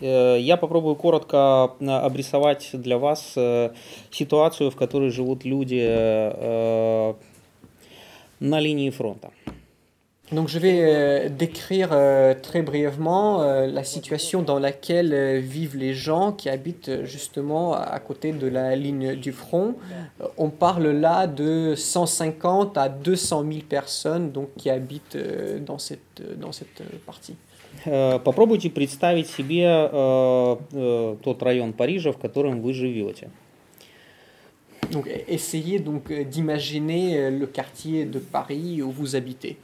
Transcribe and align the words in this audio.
Я 0.00 0.56
попробую 0.58 0.96
коротко 0.96 1.64
обрисовать 1.80 2.70
для 2.74 2.98
вас 2.98 3.34
ситуацию, 4.10 4.70
в 4.70 4.76
которой 4.76 5.10
живут 5.10 5.44
люди 5.44 5.82
на 8.40 8.60
линии 8.60 8.90
фронта. 8.90 9.30
Donc 10.30 10.48
je 10.48 10.58
vais 10.58 10.80
euh, 10.82 11.28
décrire 11.30 11.88
euh, 11.92 12.34
très 12.34 12.60
brièvement 12.60 13.40
euh, 13.40 13.66
la 13.66 13.82
situation 13.82 14.42
dans 14.42 14.58
laquelle 14.58 15.38
vivent 15.38 15.76
les 15.76 15.94
gens 15.94 16.32
qui 16.32 16.50
habitent 16.50 17.04
justement 17.04 17.72
à 17.72 17.98
côté 17.98 18.32
de 18.32 18.46
la 18.46 18.76
ligne 18.76 19.14
du 19.14 19.32
front. 19.32 19.76
on 20.36 20.50
parle 20.50 20.88
là 20.88 21.26
de 21.26 21.74
150 21.74 22.76
à 22.76 22.90
200 22.90 23.46
000 23.50 23.60
personnes 23.66 24.30
donc, 24.30 24.50
qui 24.58 24.68
habitent 24.68 25.16
dans 25.64 25.78
cette, 25.78 26.38
dans 26.38 26.52
cette 26.52 26.82
partie. 27.06 27.36
Попробуйте 27.84 28.70
представить 28.70 29.28
себе 29.28 29.88
тот 31.22 31.42
район 31.42 31.72
Парижа, 31.72 32.12
в 32.12 32.18
котором 32.18 32.60
вы 32.60 32.72
живете. 32.72 33.30
Donc, 34.90 35.06
essayez 35.26 35.78
donc 35.78 36.10
d'imaginer 36.30 37.30
le 37.30 37.46
quartier 37.46 38.06
de 38.06 38.18
Paris 38.18 38.80
où 38.80 38.90
vous 38.90 39.14
habitez. 39.14 39.56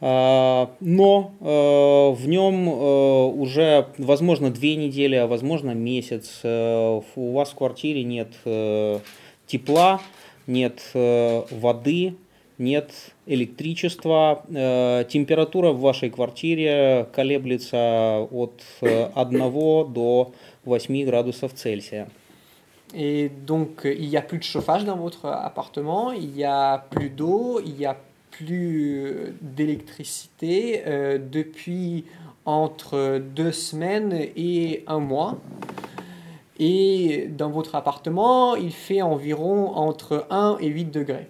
Но 0.00 1.32
в 1.40 2.26
нем 2.26 2.68
уже, 2.68 3.86
возможно, 3.96 4.50
две 4.50 4.76
недели, 4.76 5.14
а 5.16 5.26
возможно 5.26 5.72
месяц. 5.72 6.40
У 6.44 7.32
вас 7.32 7.50
в 7.50 7.54
квартире 7.54 8.04
нет 8.04 8.32
тепла, 9.46 10.00
нет 10.46 10.82
воды, 10.92 12.14
нет 12.57 12.91
электричества. 13.25 14.43
Температура 15.09 15.71
в 15.71 15.79
вашей 15.79 16.09
квартире 16.09 17.07
колеблется 17.13 18.27
от 18.31 18.61
1 18.81 19.93
до 19.93 20.33
8 20.65 21.05
градусов 21.05 21.53
Цельсия. 21.53 22.09
Et 22.93 23.29
donc, 23.45 23.81
il 23.85 24.09
n'y 24.09 24.17
a 24.17 24.21
plus 24.21 24.39
de 24.39 24.43
chauffage 24.43 24.83
dans 24.83 24.97
votre 24.97 25.27
appartement, 25.27 26.11
il 26.11 26.29
n'y 26.29 26.43
a 26.43 26.79
plus 26.89 27.11
d'eau, 27.11 27.61
il 27.63 27.75
n'y 27.75 27.85
a 27.85 27.95
plus 28.31 29.35
d'électricité 29.41 30.83
euh, 30.87 31.19
depuis 31.19 32.05
entre 32.45 33.19
deux 33.19 33.51
semaines 33.51 34.13
et 34.35 34.83
un 34.87 34.99
mois. 34.99 35.37
Et 36.57 37.27
dans 37.29 37.49
votre 37.49 37.75
appartement, 37.75 38.55
il 38.55 38.71
fait 38.71 39.01
environ 39.01 39.75
entre 39.75 40.25
1 40.29 40.57
et 40.59 40.67
8 40.67 40.85
degrés. 40.85 41.27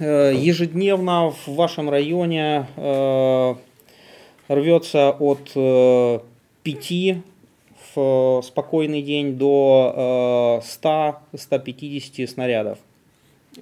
Ежедневно 0.00 1.30
в 1.30 1.48
вашем 1.48 1.90
районе 1.90 2.66
рвется 4.48 5.10
от 5.10 5.52
5 6.62 7.16
в 7.94 8.42
спокойный 8.44 9.02
день 9.02 9.36
до 9.36 10.60
100-150 10.62 12.26
снарядов. 12.26 12.78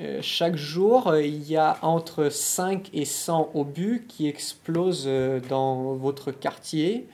Euh, 0.01 0.21
chaque 0.21 0.57
jour, 0.57 1.17
il 1.17 1.43
y 1.45 1.57
a 1.57 1.79
entre 1.83 2.29
5 2.29 2.91
et 2.93 3.05
100 3.05 3.51
obus 3.55 4.05
qui 4.09 4.29
explosent 4.29 5.05
euh, 5.07 5.41
dans 5.49 5.95
votre 5.95 6.33
quartier. 6.33 7.07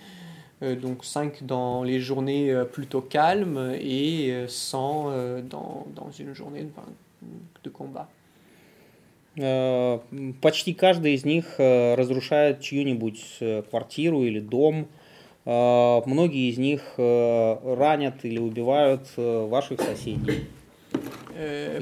Euh, 0.63 0.75
donc 0.75 1.05
5 1.05 1.45
dans 1.45 1.85
les 1.85 2.01
journées 2.01 2.55
plutôt 2.73 3.01
calmes 3.01 3.73
et 3.79 4.47
100 4.49 5.43
dans, 5.49 5.87
dans 5.95 6.11
une 6.19 6.35
journée 6.35 6.63
de 6.63 6.71
combat. 7.73 8.09
Почти 10.43 10.75
каждый 10.75 11.15
из 11.15 11.25
них 11.25 11.55
разрушает 11.59 12.61
чью-нибудь 12.61 13.39
квартиру 13.71 14.25
или 14.25 14.41
дом. 14.41 14.89
Многие 15.47 16.51
из 16.51 16.59
них 16.59 16.83
ранят 16.99 18.25
или 18.25 18.39
убивают 18.39 19.09
ваших 19.17 19.81
соседей. 19.81 20.49
Euh, 21.39 21.81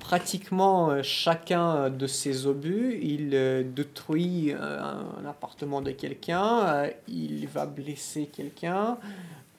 pratiquement 0.00 0.90
euh, 0.90 1.02
chacun 1.02 1.88
de 1.88 2.06
ces 2.06 2.46
obus, 2.46 2.98
il 3.00 3.30
euh, 3.32 3.62
détruit 3.64 4.52
un, 4.52 5.24
appartement 5.28 5.80
de 5.80 5.92
quelqu'un, 5.92 6.90
il 7.08 7.46
va 7.46 7.66
blesser 7.66 8.26
quelqu'un, 8.26 8.98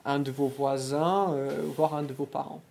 un 0.06 0.20
de 0.20 0.30
vos 0.30 0.48
voisins, 0.48 1.36
voire 1.76 1.96
un 1.96 2.04
de 2.04 2.14
vos 2.14 2.26
parents. 2.26 2.62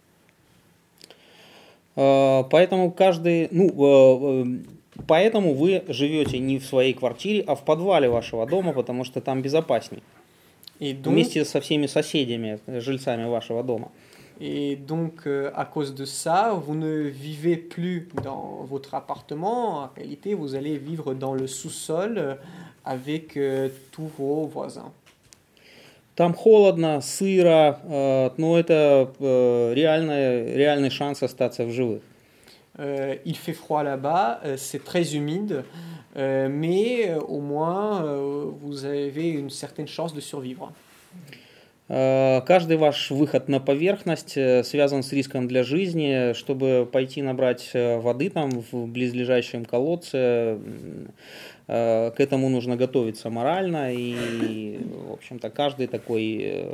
Поэтому 1.97 2.91
каждый, 2.91 3.47
ну, 3.49 4.61
поэтому 5.07 5.55
вы 5.55 5.83
живете 5.87 6.37
не 6.37 6.59
в 6.59 6.65
своей 6.65 6.93
квартире, 6.93 7.43
а 7.47 7.55
в 7.55 7.65
подвале 7.65 8.07
вашего 8.07 8.45
дома, 8.45 8.71
потому 8.71 9.03
что 9.03 9.19
там 9.19 9.41
безопасней. 9.41 10.03
И 10.79 10.93
donc, 10.93 11.13
Вместе 11.13 11.43
со 11.43 11.59
всеми 11.59 11.87
соседями, 11.87 12.59
жильцами 12.67 13.27
вашего 13.27 13.63
дома. 13.63 13.89
Et 14.39 14.75
donc, 14.75 15.25
euh, 15.25 15.49
à 15.55 15.65
cause 15.65 15.95
de 15.95 16.05
ça, 16.05 16.53
vous 16.53 16.75
ne 16.75 17.01
vivez 17.01 17.57
plus 17.57 18.07
dans 18.23 18.63
votre 18.69 18.93
appartement. 18.93 19.79
En 19.79 19.89
réalité, 19.95 20.35
vous 20.35 20.53
allez 20.53 20.77
vivre 20.77 21.15
dans 21.15 21.33
le 21.33 21.47
sous-sol 21.47 22.19
euh, 22.19 22.35
avec 22.85 23.35
euh, 23.35 23.69
tous 23.91 24.07
vos 24.19 24.45
voisins. 24.45 24.91
Там 26.17 26.33
холодно, 26.33 26.99
сыро, 26.99 27.79
но 28.37 28.57
это 28.57 29.13
реальный, 29.19 30.55
реальный 30.55 30.89
шанс 30.89 31.21
остаться 31.21 31.63
в 31.63 31.71
живых. 31.71 32.01
Il 32.79 33.35
fait 33.35 33.53
froid 33.53 33.83
là-bas, 33.83 34.41
c'est 34.57 34.83
très 34.83 35.15
humide, 35.15 35.63
mais 36.15 37.13
au 37.15 37.39
moins 37.39 38.01
vous 38.61 38.83
avez 38.85 39.29
une 39.29 39.51
certaine 39.51 39.87
chance 39.87 40.11
de 40.15 40.19
survivre. 40.19 40.73
Э, 41.89 42.41
каждый 42.45 42.75
ваш 42.75 43.11
выход 43.11 43.47
на 43.47 43.59
поверхность 43.59 44.35
э, 44.35 44.63
связан 44.63 45.03
с 45.03 45.13
риском 45.13 45.47
для 45.47 45.63
жизни. 45.63 46.33
Чтобы 46.33 46.87
пойти 46.91 47.21
набрать 47.21 47.69
э, 47.73 47.97
воды 47.99 48.29
там 48.29 48.49
в 48.71 48.87
близлежащем 48.87 49.63
колодце, 49.63 50.59
к 51.67 52.13
этому 52.17 52.49
нужно 52.49 52.77
готовиться 52.77 53.29
морально. 53.29 53.93
И, 53.93 54.79
в 55.09 55.13
общем-то, 55.13 55.49
каждый 55.49 55.87
такой, 55.87 56.65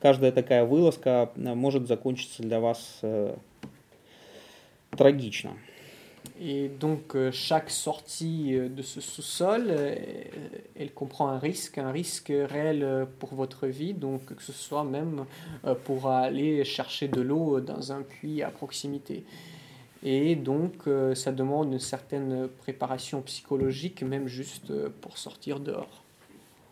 каждая 0.00 0.32
такая 0.32 0.64
вылазка 0.64 1.30
может 1.36 1.86
закончиться 1.86 2.42
для 2.42 2.58
вас 2.58 3.00
трагично. 4.96 5.56
Et 6.42 6.68
donc 6.68 7.14
euh, 7.14 7.30
chaque 7.32 7.70
sortie 7.70 8.54
euh, 8.54 8.68
de 8.68 8.82
ce 8.82 9.00
sous-sol, 9.00 9.66
euh, 9.68 9.94
elle 10.74 10.92
comprend 10.92 11.28
un 11.28 11.38
risque, 11.38 11.76
un 11.76 11.90
risque 11.90 12.32
réel 12.32 13.06
pour 13.18 13.34
votre 13.34 13.66
vie, 13.66 13.92
donc 13.92 14.24
que 14.34 14.42
ce 14.42 14.52
soit 14.52 14.84
même 14.84 15.26
pour 15.84 16.08
aller 16.08 16.64
chercher 16.64 17.08
de 17.08 17.20
l'eau 17.20 17.60
dans 17.60 17.92
un 17.92 18.02
puits 18.02 18.42
à 18.42 18.50
proximité. 18.50 19.24
Et 20.03 20.35
donc 20.35 20.73
ça 21.15 21.31
demande 21.31 21.73
une 21.73 21.79
certaine 21.79 22.47
préparation 22.59 23.21
psychologique, 23.21 24.03
même 24.03 24.27
juste 24.27 24.71
pour 25.01 25.17
sortir 25.17 25.59
dehors. 25.59 26.05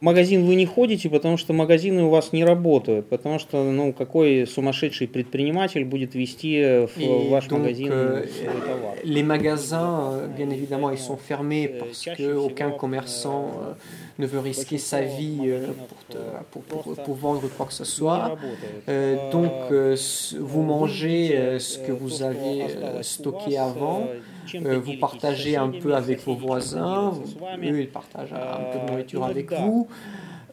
магазин 0.03 0.46
вы 0.46 0.56
не 0.56 0.66
ходите, 0.66 1.09
потому 1.09 1.38
что 1.38 1.53
магазины 1.53 2.03
у 2.03 2.09
вас 2.09 2.34
не 2.34 2.44
работают, 2.44 3.08
потому 3.08 3.40
что 3.40 3.64
ну 3.64 3.94
какой 3.94 4.46
сумасшедший 4.46 5.08
предприниматель 5.08 5.86
будет 5.86 6.14
вести 6.14 6.86
в 6.88 7.00
Et 7.00 7.30
ваш 7.30 7.47
donc, 7.47 7.59
магазин 7.59 7.90
euh, 7.91 8.25
товар? 8.68 8.96
Les 9.06 9.24
magasins, 9.24 10.28
bien 10.38 10.50
évidemment, 10.50 10.91
ils 10.91 10.97
sont 11.00 11.18
fermés 11.18 11.68
parce 11.68 12.03
que 12.18 12.36
aucun 12.36 12.72
commerçant 12.72 13.62
euh, 13.64 13.74
ne 14.19 14.27
veut 14.27 14.41
risquer 14.41 14.79
sa 14.79 15.01
vie 15.03 15.43
euh, 15.45 15.69
pour, 15.89 16.05
te, 16.06 16.19
pour, 16.51 16.62
pour, 16.62 16.97
pour, 16.97 17.15
vendre 17.15 17.49
quoi 17.56 17.67
que 17.67 17.73
ce 17.73 17.84
soit. 17.84 18.37
Euh, 18.89 19.31
donc, 19.31 19.53
euh, 19.71 19.97
vous 20.41 20.62
mangez 20.62 21.59
ce 21.59 21.79
que 21.79 21.93
vous 21.93 22.23
avez 22.23 22.67
stocké 23.03 23.59
avant. 23.59 24.09
Euh, 24.55 24.78
vous 24.78 24.95
partagez 24.95 25.57
un 25.57 25.69
peu 25.69 25.95
avec 25.95 26.25
vos 26.25 26.34
voisins, 26.34 27.12
eux 27.62 27.81
ils 27.81 27.89
partagent 27.89 28.33
un 28.33 28.73
peu 28.73 28.78
de 28.78 28.91
nourriture 28.91 29.25
avec 29.25 29.53
vous. 29.53 29.89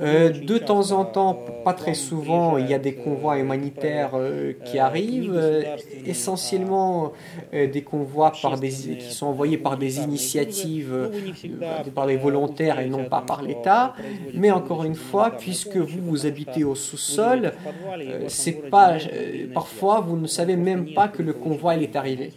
Euh, 0.01 0.30
de 0.30 0.57
temps 0.57 0.92
en 0.92 1.06
temps, 1.06 1.39
pas 1.63 1.74
très 1.74 1.94
souvent, 1.94 2.57
il 2.57 2.69
y 2.69 2.74
a 2.74 2.80
des 2.80 2.95
convois 2.95 3.38
humanitaires 3.38 4.12
euh, 4.15 4.53
qui 4.65 4.77
arrivent, 4.77 5.42
essentiellement 6.06 7.13
des 7.53 7.81
convois 7.81 8.31
qui 8.31 9.01
sont 9.09 9.27
envoyés 9.27 9.57
par 9.57 9.77
des 9.77 10.00
initiatives, 10.00 11.09
par 11.94 12.07
des 12.07 12.18
volontaires 12.18 12.80
et 12.80 12.88
non 12.88 13.06
pas 13.06 13.21
par 13.21 13.42
l'État. 13.42 13.94
Mais 14.33 14.51
encore 14.51 14.83
une 14.83 14.95
fois, 14.95 15.31
puisque 15.31 15.77
vous, 15.77 16.01
vous 16.01 16.25
habitez 16.25 16.63
au 16.63 16.75
sous-sol, 16.75 17.53
c'est 18.27 18.69
pas, 18.69 18.98
parfois 19.53 20.01
vous 20.01 20.18
ne 20.18 20.27
savez 20.27 20.56
même 20.56 20.94
pas 20.94 21.07
que 21.07 21.21
le 21.21 21.33
convoi 21.33 21.75
est 21.77 21.95
arrivé. 21.95 22.33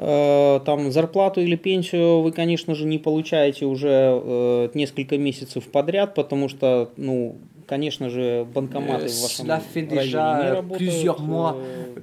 Э, 0.00 0.60
там 0.64 0.92
зарплату 0.92 1.40
или 1.40 1.56
пенсию 1.56 2.20
вы, 2.20 2.30
конечно 2.30 2.74
же, 2.74 2.84
не 2.84 2.98
получаете 2.98 3.64
уже 3.66 3.88
э, 3.90 4.68
несколько 4.74 5.18
месяцев 5.18 5.68
подряд, 5.70 6.14
потому 6.14 6.48
что, 6.48 6.90
ну, 6.96 7.36
Конечно 7.68 8.08
же, 8.08 8.46
банкоматы 8.54 9.08
в 9.08 9.22
вашем 9.22 9.44
Cela 9.44 9.60
fait 9.60 9.82
déjà 9.82 10.64
plusieurs 10.72 11.20
mois 11.20 11.54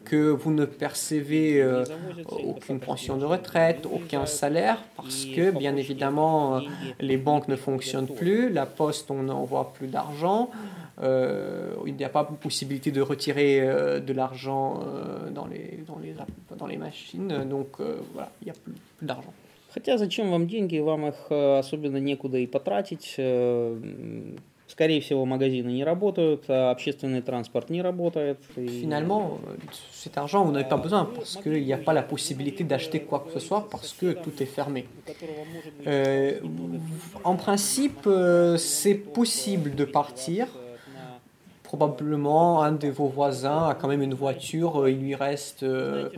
que 0.04 0.30
vous 0.30 0.52
ne 0.52 0.66
percevez 0.66 1.84
aucune 2.28 2.80
pension 2.80 3.18
de 3.18 3.26
retraite, 3.26 3.88
aucun 3.92 4.28
salaire, 4.28 4.78
parce 4.96 5.26
que, 5.26 5.50
bien 5.50 5.76
évidemment, 5.76 6.62
les 7.00 7.18
banques 7.18 7.48
ne 7.48 7.56
fonctionnent 7.56 8.08
plus, 8.08 8.54
la 8.54 8.68
poste, 8.68 9.10
on 9.10 9.24
n'envoie 9.24 9.74
plus 9.74 9.88
d'argent. 9.88 10.52
Euh, 11.02 11.74
il 11.86 11.96
n'y 11.96 12.06
a 12.06 12.10
pas 12.10 12.24
possibilité 12.24 12.92
de 12.92 13.02
retirer 13.02 13.62
euh, 13.62 14.00
de 14.00 14.14
l'argent 14.14 14.80
euh, 14.80 15.30
dans, 15.30 15.46
les, 15.46 15.84
dans, 15.86 16.00
les, 16.00 16.16
dans 16.58 16.68
les 16.68 16.78
machines, 16.78 17.46
donc 17.50 17.82
voilà, 18.14 18.32
il 18.42 18.46
n'y 18.46 18.52
a 18.52 18.54
plus, 18.54 18.74
plus 18.98 19.06
d'argent. 19.06 19.34
Хотя 19.74 19.98
зачем 19.98 20.32
вам 20.32 20.48
деньги, 20.48 20.78
вам 20.80 21.08
их 21.08 21.30
особенно 21.30 21.98
некуда 21.98 22.38
и 22.38 22.48
потратить. 22.48 23.20
Скорее 24.68 25.00
всего, 25.00 25.26
магазины 25.26 25.70
не 25.70 25.84
работают, 25.84 26.46
а 26.48 26.72
общественный 26.72 27.22
транспорт 27.22 27.70
не 27.70 27.82
работает. 27.84 28.40
Finalement, 28.56 29.40
cet 29.94 30.18
argent, 30.18 30.44
vous 30.44 30.52
n'avez 30.52 30.68
pas 30.68 30.78
besoin 30.78 31.06
parce 31.06 31.38
qu'il 31.38 31.64
n'y 31.64 31.74
a 31.74 31.78
pas 31.78 31.94
la 31.94 32.02
possibilité 32.02 32.64
d'acheter 32.64 33.02
quoi 33.02 33.20
que 33.20 33.32
ce 33.32 33.40
soit 33.40 33.68
parce 33.70 33.94
que 33.94 34.14
tout 34.14 34.32
est 34.42 34.48
fermé. 34.48 34.88
Euh, 35.86 36.40
en 37.24 37.36
principe, 37.36 38.10
c'est 38.58 38.96
possible 38.96 39.76
de 39.76 39.86
partir 39.86 40.48
probablement 41.71 42.65
un 42.65 42.73
de 42.73 42.89
vos 42.89 43.07
voisins 43.07 43.69
a 43.69 43.77
quand 43.77 43.87
même 43.87 44.03
une 44.03 44.15
voiture, 44.15 44.83
euh, 44.83 44.91
il 44.91 44.99
lui 44.99 45.15
reste 45.15 45.63
euh, 45.63 46.09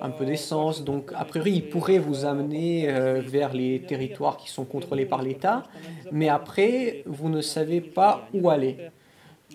un 0.00 0.10
peu 0.10 0.24
d'essence, 0.24 0.84
donc 0.84 1.10
a 1.16 1.24
priori 1.24 1.50
il 1.54 1.68
pourrait 1.68 1.98
vous 1.98 2.24
amener 2.24 2.88
euh, 2.88 3.20
vers 3.20 3.52
les 3.52 3.82
territoires 3.82 4.36
qui 4.36 4.48
sont 4.48 4.64
contrôlés 4.64 5.04
par 5.04 5.22
l'État, 5.22 5.64
mais 6.12 6.28
après 6.28 7.02
vous 7.04 7.28
ne 7.28 7.40
savez 7.40 7.80
pas 7.80 8.28
où 8.32 8.48
aller. 8.48 8.76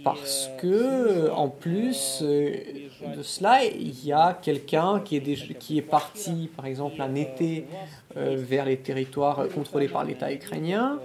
Parce 0.03 0.49
que, 0.59 1.29
en 1.31 1.49
plus 1.49 2.21
de 2.21 3.21
cela, 3.21 3.63
il 3.65 4.05
y 4.05 4.13
a 4.13 4.37
quelqu'un 4.41 4.99
qui, 4.99 5.17
est 5.17 5.57
qui 5.57 5.77
est 5.77 5.81
parti, 5.81 6.49
par 6.55 6.65
exemple, 6.65 7.01
un 7.01 7.15
été 7.15 7.65
vers 8.15 8.65
les 8.65 8.77
territoires 8.77 9.47
contrôlés 9.53 9.89
par 9.89 10.05
l'État 10.05 10.31
ukrainien, 10.31 10.99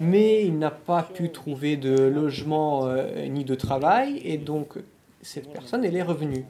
mais 0.00 0.44
il 0.44 0.58
n'a 0.58 0.70
pas 0.70 1.02
pu 1.02 1.30
trouver 1.30 1.76
de 1.76 1.94
logement 1.94 2.86
euh, 2.86 3.26
ni 3.28 3.44
de 3.44 3.54
travail, 3.54 4.20
et 4.24 4.38
donc 4.38 4.74
cette 5.22 5.52
personne, 5.52 5.84
elle 5.84 5.96
est 5.96 6.02
revenue. 6.02 6.44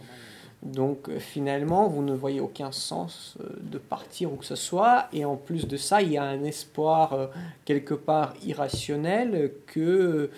Donc 0.62 1.10
finalement, 1.18 1.88
vous 1.88 2.02
ne 2.02 2.14
voyez 2.14 2.40
aucun 2.40 2.72
sens 2.72 3.36
euh, 3.40 3.48
de 3.60 3.76
partir 3.76 4.32
où 4.32 4.36
que 4.36 4.46
ce 4.46 4.56
soit, 4.56 5.08
et 5.12 5.24
en 5.24 5.36
plus 5.36 5.68
de 5.68 5.76
ça, 5.76 6.00
il 6.00 6.12
y 6.12 6.16
a 6.16 6.24
un 6.24 6.42
espoir 6.44 7.12
euh, 7.12 7.26
quelque 7.66 7.94
part 7.94 8.32
irrationnel 8.42 9.52
que 9.66 10.30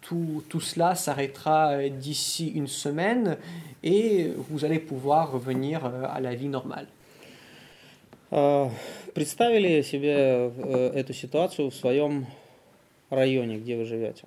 tout, 0.00 0.42
tout 0.48 0.60
cela 0.60 0.94
s'arrêtera 0.94 1.88
d'ici 1.88 2.48
une 2.48 2.68
semaine 2.68 3.36
et 3.82 4.30
vous 4.50 4.64
allez 4.64 4.78
pouvoir 4.78 5.32
revenir 5.32 5.84
à 5.84 6.20
la 6.20 6.34
vie 6.34 6.48
normale. 6.48 6.86
Представили 9.14 9.82
себе 9.82 10.52
эту 10.94 11.14
ситуацию 11.14 11.70
в 11.70 11.74
своем 11.74 12.26
районе, 13.08 13.58
где 13.58 13.76
вы 13.76 13.84
живете. 13.84 14.24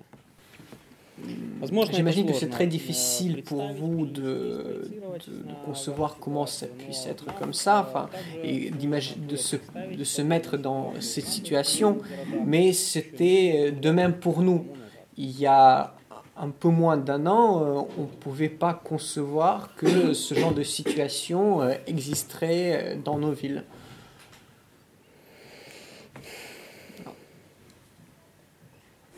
J'imagine 1.92 2.26
que 2.26 2.32
c'est 2.32 2.48
très 2.48 2.66
difficile 2.66 3.42
pour 3.42 3.68
vous 3.72 4.06
de, 4.06 4.90
de, 5.26 5.54
concevoir 5.66 6.16
comment 6.18 6.46
ça 6.46 6.66
puisse 6.66 7.06
être 7.06 7.26
comme 7.38 7.52
ça, 7.52 7.86
enfin, 7.86 8.08
et 8.42 8.70
de 8.70 9.36
se, 9.36 9.56
de 9.96 10.02
se 10.02 10.22
mettre 10.22 10.56
dans 10.56 10.94
cette 11.00 11.26
situation, 11.26 11.98
mais 12.46 12.72
c'était 12.72 13.70
de 13.70 13.90
même 13.90 14.14
pour 14.14 14.40
nous. 14.40 14.64
Il 15.17 15.39
y 15.39 15.45
a 15.45 15.93
un 16.37 16.49
peu 16.49 16.67
moins 16.67 16.97
d'un 16.97 17.25
an, 17.27 17.63
euh, 17.63 17.81
on 17.97 18.01
ne 18.01 18.07
pouvait 18.07 18.49
pas 18.49 18.73
concevoir 18.73 19.73
que 19.75 20.13
ce 20.13 20.35
genre 20.35 20.53
de 20.53 20.63
situation 20.63 21.61
euh, 21.61 21.73
existerait 21.87 22.99
dans 23.03 23.17
nos 23.17 23.31
villes. 23.31 23.63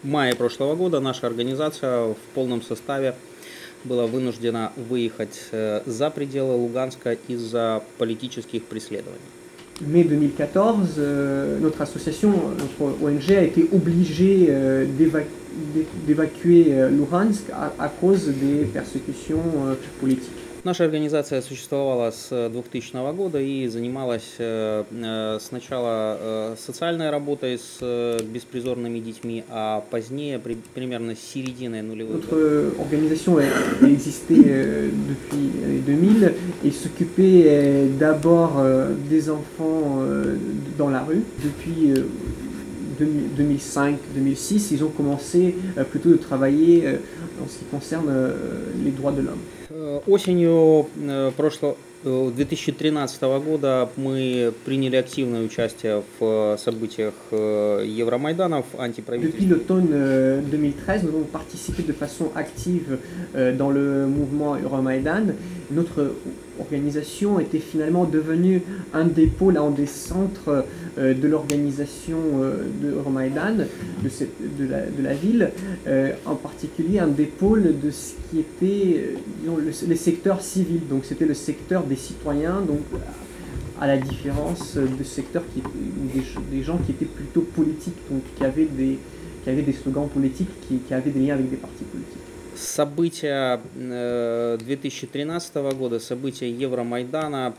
В 0.03 0.09
мае 0.09 0.35
прошлого 0.35 0.75
года 0.75 0.99
наша 0.99 1.25
организация 1.25 2.13
в 2.13 2.19
полном 2.35 2.61
составе 2.61 3.15
была 3.83 4.05
вынуждена 4.05 4.71
выехать 4.75 5.39
э, 5.51 5.81
за 5.87 6.11
пределы 6.11 6.55
Луганска 6.55 7.13
из-за 7.27 7.83
политических 7.97 8.63
преследований. 8.65 9.36
Mai 9.85 10.03
2014, 10.05 10.95
euh, 10.97 11.59
notre 11.59 11.81
association, 11.81 12.31
notre 12.57 12.95
ONG 13.03 13.31
a 13.31 13.43
été 13.43 13.69
obligée 13.71 14.47
euh, 14.49 14.85
d'évacuer 16.07 16.67
euh, 16.69 16.89
Luhansk 16.89 17.43
à, 17.51 17.87
cause 17.87 18.27
des 18.27 18.65
persécutions 18.65 19.43
politiques. 19.99 20.31
Наша 20.66 20.84
организация 20.84 21.42
существовала 21.42 22.12
с 22.12 22.48
2000 22.48 23.12
года 23.14 23.40
и 23.40 23.66
занималась 23.66 24.36
э, 24.38 24.84
э, 24.92 25.38
сначала 25.40 26.16
э, 26.20 26.54
социальной 26.56 27.10
работой 27.10 27.58
с 27.58 28.22
беспризорными 28.22 29.00
детьми, 29.00 29.42
а 29.48 29.82
позднее, 29.90 30.38
примерно 30.38 31.16
с 31.16 31.18
середины 31.18 31.82
нулевых. 31.82 32.30
Notre 32.30 32.74
organisation 32.78 33.38
a 33.38 33.88
existé 33.88 34.36
depuis 34.36 35.50
les 35.66 35.80
2000 35.80 36.32
et 36.62 36.70
s'occupait 36.70 37.88
d'abord 37.98 38.62
des 39.10 39.30
enfants 39.30 40.04
dans 40.78 40.90
la 40.90 41.02
rue. 41.02 41.24
Depuis 41.42 41.92
2005-2006, 43.00 44.68
ils 44.70 44.84
ont 44.84 44.90
commencé 44.90 45.56
plutôt 45.90 46.10
de 46.10 46.18
travailler 46.18 46.86
en 47.42 47.48
ce 47.48 47.58
qui 47.58 47.64
concerne 47.64 48.12
les 48.84 48.92
droits 48.92 49.10
de 49.10 49.22
l'homme. 49.22 49.40
Осенью 50.05 50.87
прошлого 51.35 51.77
2013 52.03 53.21
года 53.43 53.89
мы 53.95 54.53
приняли 54.65 54.97
активное 54.97 55.43
участие 55.43 56.03
в 56.19 56.57
событиях 56.57 57.13
Евромайданов 57.31 58.65
l'automne 59.47 60.41
2013, 60.43 61.03
nous 61.03 61.09
avons 61.09 61.23
participé 61.23 61.83
de. 61.83 61.93
Notre 65.71 66.13
organisation 66.59 67.39
était 67.39 67.59
finalement 67.59 68.05
devenue 68.05 68.61
un 68.93 69.05
des 69.05 69.27
pôles, 69.27 69.57
un 69.57 69.69
des 69.69 69.85
centres 69.85 70.65
euh, 70.97 71.13
de 71.13 71.27
l'organisation 71.27 72.17
euh, 72.35 72.63
de 72.81 72.91
Euromaidan, 72.91 73.65
de, 74.01 74.09
de, 74.65 75.03
la, 75.03 75.13
ville, 75.13 75.51
euh, 75.87 76.13
en 76.25 76.35
particulier 76.35 76.99
un 76.99 77.07
des 77.07 77.25
pôles 77.25 77.79
de 77.83 77.91
ce 77.91 78.13
qui 78.29 78.39
était 78.39 79.15
les 79.87 79.95
secteurs 79.95 80.41
civils. 80.41 80.87
Donc 80.89 81.03
c'était 81.03 81.25
le 81.25 81.33
secteur 81.33 81.83
des 81.83 81.97
citoyens, 81.97 82.61
donc 82.61 82.81
à 83.79 83.87
la 83.87 83.97
différence 83.97 84.77
de 84.77 85.03
secteurs 85.03 85.43
qui 85.53 85.61
des, 85.61 86.57
des 86.57 86.63
gens 86.63 86.77
qui 86.77 86.91
étaient 86.91 87.05
plutôt 87.05 87.41
politiques, 87.41 87.97
donc 88.09 88.21
qui 88.37 88.43
avaient 88.43 88.65
des, 88.65 88.97
qui 89.43 89.49
avaient 89.49 89.61
des 89.61 89.73
slogans 89.73 90.07
politiques, 90.07 90.49
qui, 90.67 90.77
qui 90.77 90.93
avaient 90.93 91.11
des 91.11 91.19
liens 91.19 91.35
avec 91.35 91.49
des 91.49 91.57
partis 91.57 91.83
politiques. 91.83 92.36
События 92.57 93.59
2013 93.75 95.55
года, 95.77 95.99
события 95.99 96.49
Евромайдана 96.49 97.53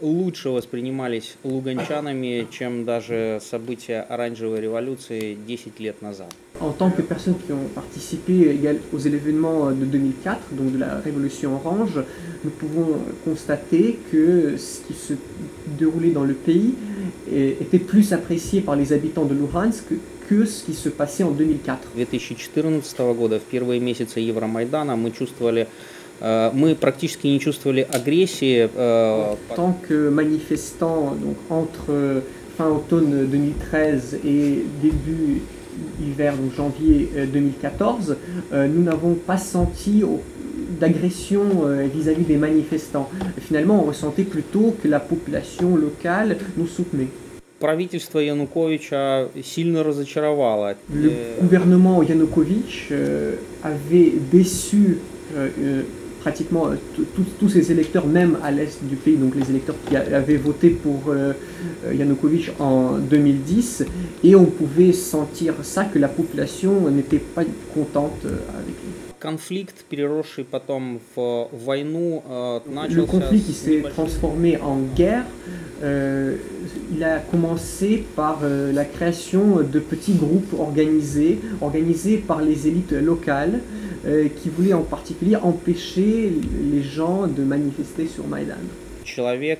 лучше 0.00 0.50
воспринимались 0.50 1.36
луганчанами, 1.44 2.48
чем 2.50 2.84
даже 2.84 3.38
события 3.40 4.00
оранжевой 4.00 4.60
революции 4.60 5.38
10 5.46 5.78
лет 5.80 6.02
назад. 6.02 6.34
En 6.60 6.72
tant 6.72 6.90
que 6.90 7.02
personnes 7.02 7.36
qui 7.46 7.52
ont 7.52 7.68
participé 7.74 8.58
aux 8.92 8.98
événements 8.98 9.70
de 9.70 9.84
2004, 9.84 10.52
donc 10.52 10.72
de 10.72 10.78
la 10.78 10.98
révolution 10.98 11.54
orange, 11.54 12.00
nous 12.44 12.50
pouvons 12.50 12.98
constater 13.24 13.98
que 14.10 14.56
ce 14.56 14.80
qui 14.86 14.94
se 14.94 15.14
déroulait 15.78 16.10
dans 16.10 16.24
le 16.24 16.34
pays 16.34 16.74
était 17.30 17.78
plus 17.78 18.12
apprécié 18.12 18.60
par 18.60 18.76
les 18.76 18.92
habitants 18.92 19.24
de 19.24 19.34
Luhansk 19.34 19.84
que 20.29 20.45
ce 20.45 20.63
qui 20.65 20.73
se 20.73 20.89
passait 20.89 21.23
en 21.23 21.31
2004. 21.31 21.89
2014 21.95 23.15
года, 23.15 23.39
в 23.39 23.43
первые 23.43 23.79
месяцы 23.79 24.19
Евромайдана, 24.19 24.95
мы 24.95 25.11
чувствовали 25.11 25.67
мы 26.19 26.75
практически 26.75 27.27
не 27.27 27.39
чувствовали 27.39 27.87
агрессии. 27.93 28.67
En 28.75 29.37
tant 29.55 29.73
que 29.87 30.09
manifestant, 30.09 31.15
donc 31.15 31.37
entre 31.49 32.23
fin 32.57 32.67
automne 32.69 33.27
2013 33.27 34.19
et 34.25 34.63
début 34.81 35.43
hiver, 36.01 36.35
donc 36.35 36.55
janvier 36.55 37.09
2014, 37.31 38.17
nous 38.51 38.81
n'avons 38.81 39.13
pas 39.13 39.37
senti 39.37 40.03
d'agression 40.79 41.43
vis-à-vis 41.93 42.23
des 42.23 42.37
manifestants. 42.37 43.09
Finalement, 43.39 43.83
on 43.83 43.87
ressentait 43.87 44.23
plutôt 44.23 44.75
que 44.81 44.87
la 44.87 44.99
population 44.99 45.75
locale 45.75 46.37
nous 46.57 46.65
soutenait. 46.65 47.09
правительство 47.61 48.19
Януковича 48.19 49.29
сильно 49.43 49.83
разочаровало. 49.83 50.75
Le 50.93 51.11
gouvernement 51.41 52.03
Yanukovych 52.03 52.91
avait 53.63 54.13
déçu 54.31 54.99
pratiquement 56.21 56.69
tous 57.39 57.49
ces 57.49 57.71
électeurs, 57.71 58.05
même 58.05 58.37
à 58.43 58.51
l'est 58.51 58.83
du 58.83 58.95
pays, 58.95 59.15
donc 59.15 59.33
les 59.35 59.49
électeurs 59.49 59.75
qui 59.87 59.95
avaient 59.95 60.37
voté 60.37 60.69
pour 60.69 61.13
Yanukovych 61.91 62.51
en 62.59 62.97
2010, 62.97 63.85
et 64.23 64.35
on 64.35 64.45
pouvait 64.45 64.93
sentir 64.93 65.53
ça, 65.63 65.85
que 65.85 65.99
la 65.99 66.09
population 66.09 66.89
n'était 66.89 67.19
pas 67.19 67.43
contente 67.73 68.21
avec 68.25 68.75
lui. 68.83 68.90
Le 72.90 73.04
conflit 73.04 73.40
qui 73.40 73.52
s'est 73.52 73.82
transformé 73.82 74.58
en 74.58 74.78
guerre, 74.96 75.24
euh, 75.82 76.36
il 76.92 77.02
a 77.04 77.18
commencé 77.18 78.04
par 78.16 78.40
euh, 78.42 78.72
la 78.72 78.84
création 78.84 79.62
de 79.62 79.78
petits 79.78 80.14
groupes 80.14 80.54
organisés, 80.58 81.38
organisés 81.60 82.18
par 82.18 82.42
les 82.42 82.66
élites 82.66 82.92
locales, 82.92 83.60
euh, 84.06 84.28
qui 84.28 84.48
voulaient 84.48 84.74
en 84.74 84.82
particulier 84.82 85.36
empêcher 85.36 86.32
les 86.72 86.82
gens 86.82 87.28
de 87.28 87.42
manifester 87.44 88.08
sur 88.08 88.26
Maïdan 88.26 88.54
человек, 89.03 89.59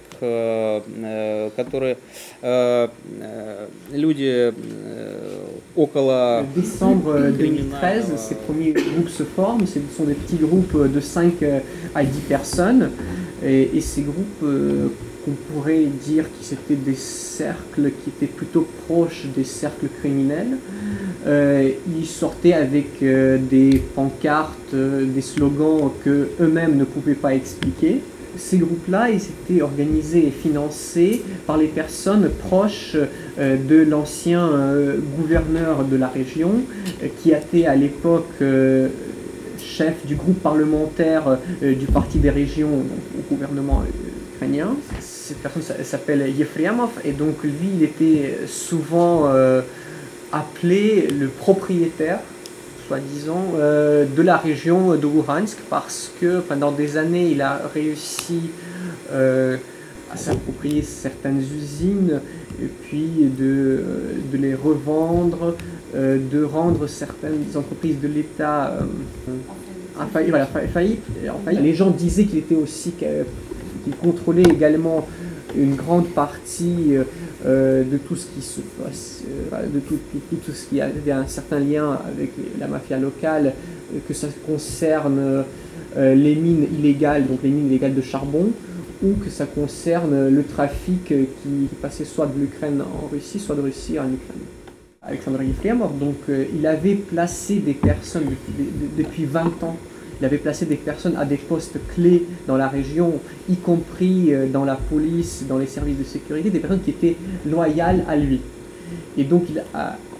который 1.55 1.97
люди 3.91 4.53
около... 5.75 6.45
Décembre 6.55 7.31
2013, 7.31 8.13
ces 8.17 8.35
premiers 8.35 8.73
groupes 8.73 9.09
se 9.09 9.23
forment, 9.23 9.65
ce 9.65 9.79
sont 9.95 10.03
des 10.03 10.15
petits 10.15 10.37
groupes 10.37 10.91
de 10.91 10.99
5 10.99 11.33
à 11.95 12.03
10 12.03 12.19
personnes, 12.21 12.91
et, 13.43 13.77
et 13.77 13.81
ces 13.81 14.01
groupes 14.01 14.43
qu'on 15.27 15.33
pourrait 15.53 15.85
dire 15.85 16.23
que 16.23 16.41
c'était 16.41 16.75
des 16.75 16.95
cercles 16.95 17.91
qui 17.91 18.09
étaient 18.09 18.33
plutôt 18.33 18.65
proches 18.85 19.25
des 19.35 19.43
cercles 19.43 19.87
criminels. 19.99 20.57
Euh, 21.25 21.71
ils 21.99 22.05
sortaient 22.05 22.53
avec 22.53 23.03
euh, 23.03 23.37
des 23.37 23.83
pancartes, 23.93 24.73
euh, 24.73 25.05
des 25.05 25.21
slogans 25.21 25.91
que 26.05 26.29
eux-mêmes 26.39 26.77
ne 26.77 26.85
pouvaient 26.85 27.13
pas 27.15 27.35
expliquer. 27.35 28.01
Ces 28.36 28.58
groupes-là, 28.58 29.10
ils 29.10 29.20
étaient 29.22 29.62
organisés 29.62 30.28
et 30.28 30.30
financés 30.30 31.22
par 31.46 31.56
les 31.56 31.66
personnes 31.66 32.30
proches 32.48 32.96
de 33.38 33.82
l'ancien 33.82 34.50
gouverneur 35.18 35.84
de 35.84 35.96
la 35.96 36.08
région, 36.08 36.52
qui 37.20 37.32
était 37.32 37.66
à 37.66 37.74
l'époque 37.74 38.42
chef 39.58 40.06
du 40.06 40.16
groupe 40.16 40.40
parlementaire 40.42 41.38
du 41.60 41.86
Parti 41.86 42.18
des 42.18 42.30
régions 42.30 42.70
au 42.70 43.34
gouvernement 43.34 43.82
ukrainien. 44.34 44.76
Cette 45.00 45.38
personne 45.38 45.62
s'appelle 45.84 46.32
Yefremov 46.36 46.90
et 47.04 47.12
donc 47.12 47.42
lui, 47.42 47.68
il 47.78 47.84
était 47.84 48.38
souvent 48.46 49.30
appelé 50.32 51.08
le 51.08 51.28
propriétaire 51.28 52.20
soi-disant, 52.86 53.54
euh, 53.56 54.04
de 54.04 54.22
la 54.22 54.36
région 54.36 54.94
de 54.94 55.06
Luhansk 55.06 55.58
parce 55.70 56.10
que 56.20 56.40
pendant 56.40 56.72
des 56.72 56.96
années, 56.96 57.30
il 57.30 57.40
a 57.40 57.60
réussi 57.72 58.50
euh, 59.12 59.56
à 60.10 60.16
s'approprier 60.16 60.82
certaines 60.82 61.40
usines 61.40 62.20
et 62.62 62.66
puis 62.66 63.30
de, 63.38 63.82
de 64.32 64.38
les 64.38 64.54
revendre, 64.54 65.56
euh, 65.94 66.18
de 66.30 66.42
rendre 66.42 66.86
certaines 66.86 67.44
entreprises 67.56 68.00
de 68.00 68.08
l'État 68.08 68.78
en 69.98 70.06
faillite. 70.06 71.02
Les 71.50 71.74
gens 71.74 71.90
disaient 71.90 72.24
qu'il 72.24 72.38
était 72.38 72.54
aussi 72.54 72.92
qu'il 72.92 73.96
contrôlait 73.96 74.42
également 74.42 75.06
une 75.56 75.74
grande 75.74 76.08
partie 76.08 76.96
euh, 77.44 77.84
de 77.84 77.98
tout 77.98 78.16
ce 78.16 78.26
qui 78.26 78.42
se 78.42 78.60
passe, 78.60 79.22
euh, 79.52 79.66
de 79.66 79.80
tout, 79.80 79.98
tout, 80.30 80.52
ce 80.52 80.66
qui 80.66 80.80
avait 80.80 81.12
un 81.12 81.26
certain 81.26 81.58
lien 81.58 81.98
avec 82.06 82.30
la 82.58 82.68
mafia 82.68 82.98
locale, 82.98 83.54
euh, 83.92 83.98
que 84.06 84.14
ça 84.14 84.28
concerne 84.46 85.44
les 85.94 86.34
mines 86.34 86.66
illégales, 86.78 87.26
donc 87.26 87.40
les 87.42 87.50
mines 87.50 87.66
illégales 87.66 87.94
de 87.94 88.00
charbon, 88.00 88.50
ou 89.02 89.12
que 89.22 89.28
ça 89.28 89.44
concerne 89.44 90.30
le 90.30 90.42
trafic 90.42 91.08
qui 91.08 91.68
passait 91.82 92.06
soit 92.06 92.26
de 92.26 92.40
l'Ukraine 92.40 92.80
en 92.80 93.08
Russie, 93.08 93.38
soit 93.38 93.56
de 93.56 93.60
Russie 93.60 93.98
en 93.98 94.04
Ukraine. 94.04 94.46
Alexandre 95.02 95.42
Yefremov, 95.42 95.98
donc 95.98 96.16
il 96.28 96.66
avait 96.66 96.94
placé 96.94 97.56
des 97.56 97.74
personnes 97.74 98.24
depuis 98.96 99.26
20 99.26 99.62
ans 99.64 99.76
il 100.22 100.24
avait 100.26 100.38
placé 100.38 100.66
des 100.66 100.76
personnes 100.76 101.16
à 101.16 101.24
des 101.24 101.36
postes 101.36 101.78
clés 101.96 102.22
dans 102.46 102.56
la 102.56 102.68
région, 102.68 103.14
y 103.50 103.56
compris 103.56 104.32
euh, 104.32 104.46
dans 104.46 104.64
la 104.64 104.76
police, 104.76 105.44
dans 105.48 105.58
les 105.58 105.66
services 105.66 105.98
de 105.98 106.04
sécurité, 106.04 106.48
des 106.48 106.60
personnes 106.60 106.80
qui 106.80 106.90
étaient 106.90 107.16
loyales 107.44 108.04
à 108.08 108.14
lui. 108.14 108.40
Et 109.18 109.24
donc, 109.24 109.46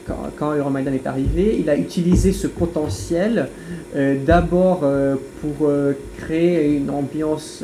quand, 0.05 0.17
quand 0.37 0.57
Euromaidan 0.57 0.93
est 0.93 1.07
arrivé, 1.07 1.57
il 1.61 1.71
a 1.71 1.77
utilisé 1.77 2.33
ce 2.33 2.49
potentiel 2.49 3.49
euh, 3.95 4.17
d'abord 4.27 4.81
euh, 4.83 5.15
pour 5.41 5.71
créer 6.19 6.77
une 6.77 6.91
ambiance 6.91 7.63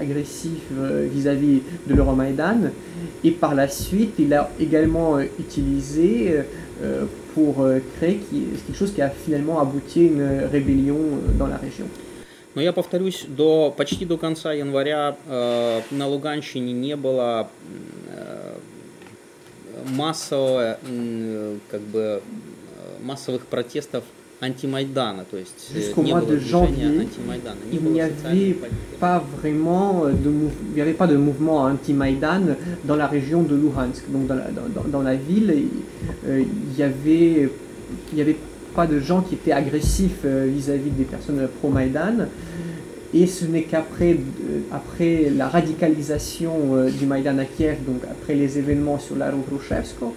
agressive 0.00 0.60
vis-à-vis 1.12 1.62
de 1.88 1.94
l'Euromaidan, 1.94 2.70
et 3.24 3.32
par 3.32 3.56
la 3.56 3.66
suite, 3.66 4.14
il 4.20 4.32
a 4.34 4.50
également 4.60 5.18
utilisé 5.18 6.42
pour 7.34 7.62
euh, 7.62 7.80
créer 7.96 8.18
quelque 8.18 8.76
chose 8.76 8.92
qui 8.92 9.02
a 9.02 9.10
finalement 9.10 9.60
abouti 9.60 10.00
à 10.00 10.02
une 10.02 10.44
rébellion 10.50 10.96
euh, 10.96 11.32
dans 11.38 11.46
la 11.46 11.56
région. 11.56 11.86
Но 12.54 12.60
я 12.60 12.74
повторюсь, 12.74 13.24
до, 13.26 13.72
почти 13.74 14.04
до 14.04 14.18
конца 14.18 14.52
января 14.52 15.16
э, 15.26 15.80
на 15.90 16.06
Луганщине 16.06 16.74
не 16.74 16.96
было 16.96 17.48
э, 18.08 18.58
массового, 19.86 20.78
э, 20.82 21.56
как 21.70 21.80
бы, 21.80 22.22
массовых 23.00 23.46
протестов 23.46 24.04
anti-Maïdan, 24.41 25.15
то 25.31 25.37
есть 25.37 25.71
Jusqu'au 25.73 26.03
mois 26.03 26.21
de 26.21 26.37
janvier, 26.37 27.07
il 27.71 27.91
n'y 27.91 28.01
avait 28.01 28.55
pas 28.99 29.23
vraiment 29.39 30.05
de 30.05 30.31
il 30.69 30.75
n'y 30.75 30.81
avait 30.81 30.93
pas 30.93 31.07
de 31.07 31.17
mouvement 31.17 31.63
anti-Maïdan 31.63 32.55
dans 32.85 32.95
la 32.95 33.07
région 33.07 33.41
de 33.41 33.55
Luhansk. 33.55 34.03
Donc 34.11 34.27
dans 34.27 34.35
la, 34.35 34.45
dans, 34.51 34.87
dans 34.87 35.01
la 35.01 35.15
ville, 35.15 35.53
il 36.27 36.77
y 36.77 36.83
avait 36.83 37.49
il 38.11 38.17
y 38.17 38.21
avait 38.21 38.37
pas 38.75 38.85
de 38.85 38.99
gens 38.99 39.21
qui 39.21 39.35
étaient 39.35 39.53
agressifs 39.53 40.23
vis-à-vis 40.25 40.91
des 40.91 41.05
personnes 41.05 41.47
pro-Maïdan. 41.59 42.27
Et 43.14 43.26
ce 43.26 43.44
n'est 43.44 43.64
qu'après 43.64 44.16
après 44.72 45.30
la 45.36 45.48
radicalisation 45.48 46.52
du 46.98 47.04
Maïdan 47.06 47.38
à 47.38 47.44
Kiev, 47.44 47.76
donc 47.86 48.02
après 48.10 48.34
les 48.34 48.58
événements 48.58 48.98
sur 48.98 49.16
la 49.16 49.30
rue 49.30 49.42
Grushevsko, 49.46 50.14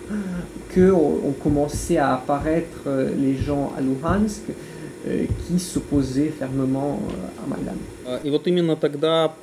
qu'on 0.73 1.33
commençait 1.43 1.97
à 1.97 2.13
apparaître 2.13 2.87
les 3.19 3.35
gens 3.35 3.73
à 3.77 3.81
Luhansk 3.81 4.43
qui 5.47 5.59
s'opposaient 5.59 6.29
fermement 6.29 6.99
à 7.43 7.47
Maïdan. 7.47 7.77
И 8.23 8.29
вот 8.29 8.47
именно 8.47 8.75
тогда 8.75 9.33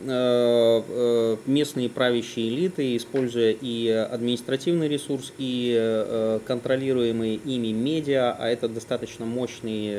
местные 1.47 1.89
правящие 1.89 2.49
элиты, 2.49 2.97
используя 2.97 3.55
и 3.61 3.89
административный 3.89 4.89
ресурс, 4.89 5.33
и 5.39 6.39
контролируемые 6.47 7.37
ими 7.37 7.73
медиа, 7.73 8.37
а 8.39 8.49
это 8.49 8.69
достаточно 8.69 9.25
мощный... 9.25 9.93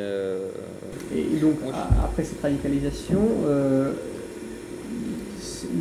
Et 1.13 1.39
donc, 1.41 1.55
après 2.03 2.23
cette 2.23 2.41
radicalisation, 2.41 3.21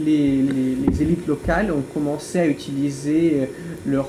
les, 0.04 0.42
les, 0.42 0.74
les, 0.74 1.02
élites 1.02 1.26
locales 1.26 1.70
ont 1.72 1.82
commencé 1.94 2.38
à 2.38 2.46
utiliser 2.46 3.48
leur 3.86 4.08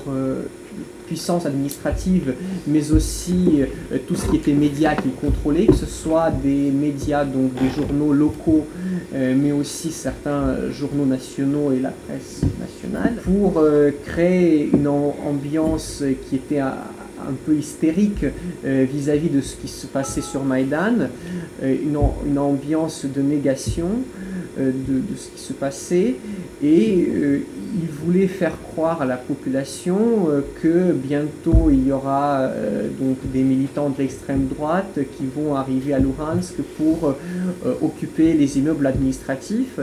puissance 1.06 1.46
administrative, 1.46 2.34
mais 2.66 2.92
aussi 2.92 3.62
euh, 3.62 3.98
tout 4.06 4.14
ce 4.14 4.28
qui 4.28 4.36
était 4.36 4.52
médias 4.52 4.94
qu'ils 4.94 5.14
contrôlaient, 5.14 5.66
que 5.66 5.74
ce 5.74 5.86
soit 5.86 6.30
des 6.30 6.70
médias, 6.70 7.24
donc 7.24 7.52
des 7.54 7.70
journaux 7.70 8.12
locaux, 8.12 8.66
euh, 9.14 9.34
mais 9.36 9.52
aussi 9.52 9.90
certains 9.90 10.70
journaux 10.70 11.06
nationaux 11.06 11.72
et 11.72 11.80
la 11.80 11.90
presse 11.90 12.42
nationale, 12.60 13.16
pour 13.22 13.58
euh, 13.58 13.90
créer 14.04 14.70
une 14.72 14.88
ambiance 14.88 16.02
qui 16.28 16.36
était 16.36 16.60
un, 16.60 16.74
peu 17.46 17.54
hystérique 17.56 18.26
vis-à-vis 18.62 19.30
de 19.30 19.40
ce 19.40 19.56
qui 19.56 19.68
se 19.68 19.86
passait 19.86 20.20
sur 20.20 20.44
Maïdan, 20.44 21.08
une, 21.62 22.36
ambiance 22.38 23.06
de 23.06 23.22
négation 23.22 23.88
de, 24.58 24.70
de, 24.70 25.16
ce 25.16 25.28
qui 25.30 25.40
se 25.40 25.52
passait, 25.52 26.16
et 26.62 27.08
il 27.74 27.88
voulait 27.88 28.28
faire 28.28 28.56
croire 28.62 29.02
à 29.02 29.04
la 29.04 29.16
population 29.16 30.28
euh, 30.28 30.40
que 30.62 30.92
bientôt 30.92 31.70
il 31.70 31.88
y 31.88 31.92
aura 31.92 32.40
euh, 32.40 32.88
donc 32.88 33.16
des 33.32 33.42
militants 33.42 33.90
de 33.90 33.98
l'extrême 33.98 34.46
droite 34.46 34.98
qui 35.16 35.24
vont 35.26 35.56
arriver 35.56 35.92
à 35.92 35.98
Luhansk 35.98 36.54
pour 36.76 37.08
euh, 37.08 37.74
occuper 37.82 38.34
les 38.34 38.58
immeubles 38.58 38.86
administratifs 38.86 39.80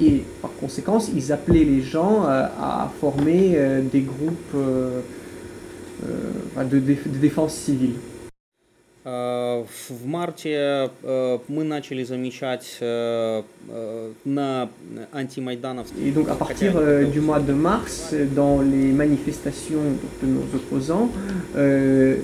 et 0.00 0.22
par 0.40 0.50
conséquent 0.58 0.98
ils 1.14 1.32
appelaient 1.32 1.64
les 1.64 1.82
gens 1.82 2.22
à 2.24 2.90
former 3.00 3.56
des 3.92 4.00
groupes 4.00 4.56
de 6.58 6.78
défense 7.20 7.54
civile. 7.54 7.94
В 9.05 10.05
марте 10.05 10.89
мы 11.47 11.63
начали 11.63 12.03
замечать 12.03 12.77
на 12.81 14.69
антимайдановских... 15.13 15.97
Et 16.05 16.11
donc 16.11 16.27
à 16.29 16.35
partir 16.35 16.73
du 17.11 17.21
mois 17.21 17.39
de 17.39 17.53
mars, 17.53 18.13
dans 18.35 18.61
les 18.61 18.91
manifestations 18.91 19.79
de 20.21 20.27
nos 20.27 20.43
opposants, 20.53 21.09
euh, 21.55 22.17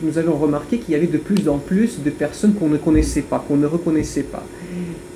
nous 0.00 0.16
avons 0.16 0.36
remarqué 0.36 0.78
qu'il 0.78 0.92
y 0.92 0.94
avait 0.94 1.08
de 1.08 1.18
plus 1.18 1.48
en 1.48 1.58
plus 1.58 2.00
de 2.00 2.10
personnes 2.10 2.54
qu'on 2.54 2.68
ne 2.68 2.76
connaissait 2.76 3.22
pas, 3.22 3.44
qu'on 3.46 3.56
ne 3.56 3.66
reconnaissait 3.66 4.22
pas. 4.22 4.44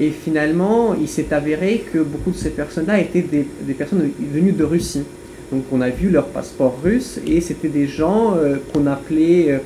Et 0.01 0.11
finalement, 0.11 0.95
il 0.95 1.09
s'est 1.09 1.33
avéré 1.33 1.85
que 1.93 1.99
beaucoup 1.99 2.33
de 2.33 2.37
ces 2.37 2.51
personnes-là 2.51 2.99
étaient 2.99 3.23
des, 3.23 3.47
des, 3.63 3.75
personnes 3.75 4.11
venues 4.19 4.53
de 4.53 4.65
Russie. 4.65 5.05
Donc 5.53 5.65
on 5.71 5.81
a 5.83 5.91
vu 5.91 6.11
leur 6.11 6.27
passeport 6.27 6.81
russe 6.83 7.21
et 7.27 7.41
c'était 7.41 7.69
des 7.69 7.87
gens 7.87 8.35
qu'on 8.73 8.87
appelait 8.87 9.61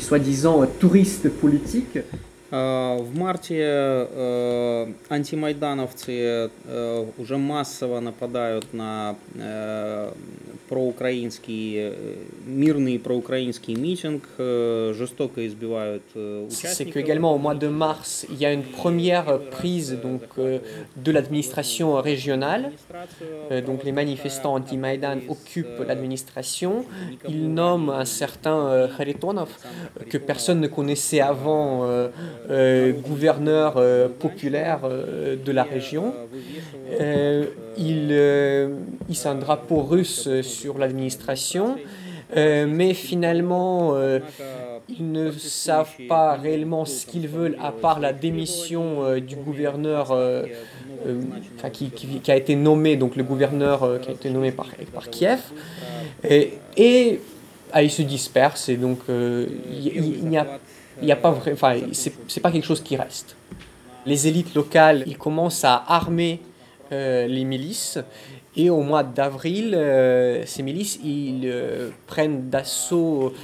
soi-disant 0.00 0.66
touristes 0.80 1.28
politiques. 1.40 2.04
В 2.50 3.08
марте 3.14 4.86
антимайдановцы 5.10 6.50
уже 7.18 7.36
массово 7.36 8.00
нападают 8.00 8.72
на 8.72 9.16
проукраинский, 10.67 11.93
мирный 12.45 12.99
проукраинский 12.99 13.75
митинг, 13.75 14.23
жестоко 14.37 15.45
избивают 15.47 16.03
участников. 16.15 16.71
C'est 16.73 16.85
qu'également 16.85 17.33
au 17.33 17.37
mois 17.37 17.55
de 17.55 17.67
mars, 17.67 18.25
il 18.29 18.37
y 18.37 18.45
a 18.45 18.53
une 18.53 18.63
première 18.63 19.39
prise 19.51 19.97
donc, 20.01 20.21
de 20.37 21.11
l'administration 21.11 21.95
régionale. 21.95 22.71
Donc 23.65 23.83
les 23.83 23.91
manifestants 23.91 24.55
anti-Maïdan 24.55 25.19
occupent 25.27 25.83
l'administration. 25.87 26.85
Ils 27.27 27.51
nomment 27.51 27.89
un 27.89 28.05
certain 28.05 28.87
Kharitonov 28.95 29.49
que 30.09 30.17
personne 30.17 30.59
ne 30.59 30.67
connaissait 30.67 31.21
avant 31.21 31.87
gouverneur 32.47 33.81
populaire 34.19 34.81
de 34.87 35.51
la 35.51 35.63
région. 35.63 36.13
il 37.77 38.11
hisse 39.09 39.25
un 39.25 39.35
drapeau 39.35 39.81
russe 39.81 40.29
sur 40.54 40.78
l'administration, 40.78 41.76
euh, 42.36 42.66
mais 42.68 42.94
finalement, 42.94 43.94
euh, 43.94 44.18
ils 44.88 45.10
ne 45.10 45.30
savent 45.30 45.96
pas 46.08 46.34
réellement 46.34 46.84
ce 46.84 47.06
qu'ils 47.06 47.28
veulent 47.28 47.56
à 47.62 47.70
part 47.70 48.00
la 48.00 48.12
démission 48.12 49.04
euh, 49.04 49.20
du 49.20 49.36
gouverneur 49.36 50.12
qui, 51.72 51.90
qui, 51.90 52.30
a 52.30 52.36
été 52.36 52.56
nommé, 52.56 52.96
donc 52.96 53.16
le 53.16 53.22
gouverneur 53.22 54.00
qui 54.00 54.08
a 54.08 54.12
été 54.12 54.30
nommé 54.30 54.52
par, 54.52 54.66
par 54.92 55.10
Kiev. 55.10 55.40
Et, 56.28 56.54
et 56.76 57.20
ah, 57.72 57.82
ils 57.82 57.90
se 57.90 58.02
dispersent 58.02 58.68
et 58.68 58.76
donc 58.76 59.00
il 59.08 60.28
n'y 60.28 60.38
a, 61.12 61.16
pas 61.16 61.30
enfin, 61.52 61.76
c'est 61.92 62.40
pas 62.40 62.50
quelque 62.50 62.66
chose 62.66 62.82
qui 62.82 62.96
reste. 62.96 63.36
Les 64.06 64.28
élites 64.28 64.54
locales, 64.54 65.04
ils 65.06 65.18
commencent 65.18 65.64
à 65.64 65.84
armer 65.86 66.40
les 66.90 67.44
milices 67.44 67.98
et 68.56 68.70
au 68.70 68.82
mois 68.82 69.02
d'avril, 69.02 69.74
euh, 69.74 70.46
ces 70.46 70.62
milices, 70.62 71.00
ils 71.04 71.42
euh, 71.44 71.90
prennent 72.06 72.50
d'assaut, 72.50 73.34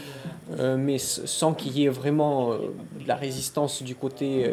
euh, 0.59 0.76
mais 0.76 0.99
sans 0.99 1.52
qu'il 1.52 1.76
y 1.76 1.85
ait 1.85 1.88
vraiment 1.88 2.50
de 2.50 3.09
la 3.09 3.17
résistance 3.17 3.83
du 3.83 3.97
côté, 3.97 4.49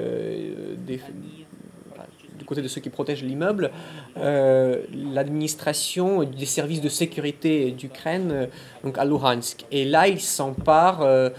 des, 0.85 0.99
du 2.39 2.45
côté 2.45 2.63
de 2.63 2.67
ceux 2.67 2.81
qui 2.81 2.89
protègent 2.89 3.23
l'immeuble, 3.23 3.71
l'administration 4.15 6.23
des 6.23 6.45
services 6.45 6.81
de 6.81 6.89
sécurité 6.89 7.71
d'Ukraine, 7.71 8.47
donc 8.83 8.97
à 8.97 9.05
Luhansk. 9.05 9.65
Et 9.71 9.85
là, 9.85 10.07
ils 10.07 10.21
s'emparent 10.21 11.31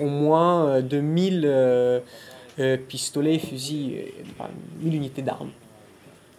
au 0.00 0.06
moins 0.06 0.80
de 0.80 1.00
1000 1.00 2.02
pistolets, 2.88 3.38
fusils, 3.38 3.96
1000 4.80 4.94
unités 4.94 5.22
d'armes. 5.22 5.50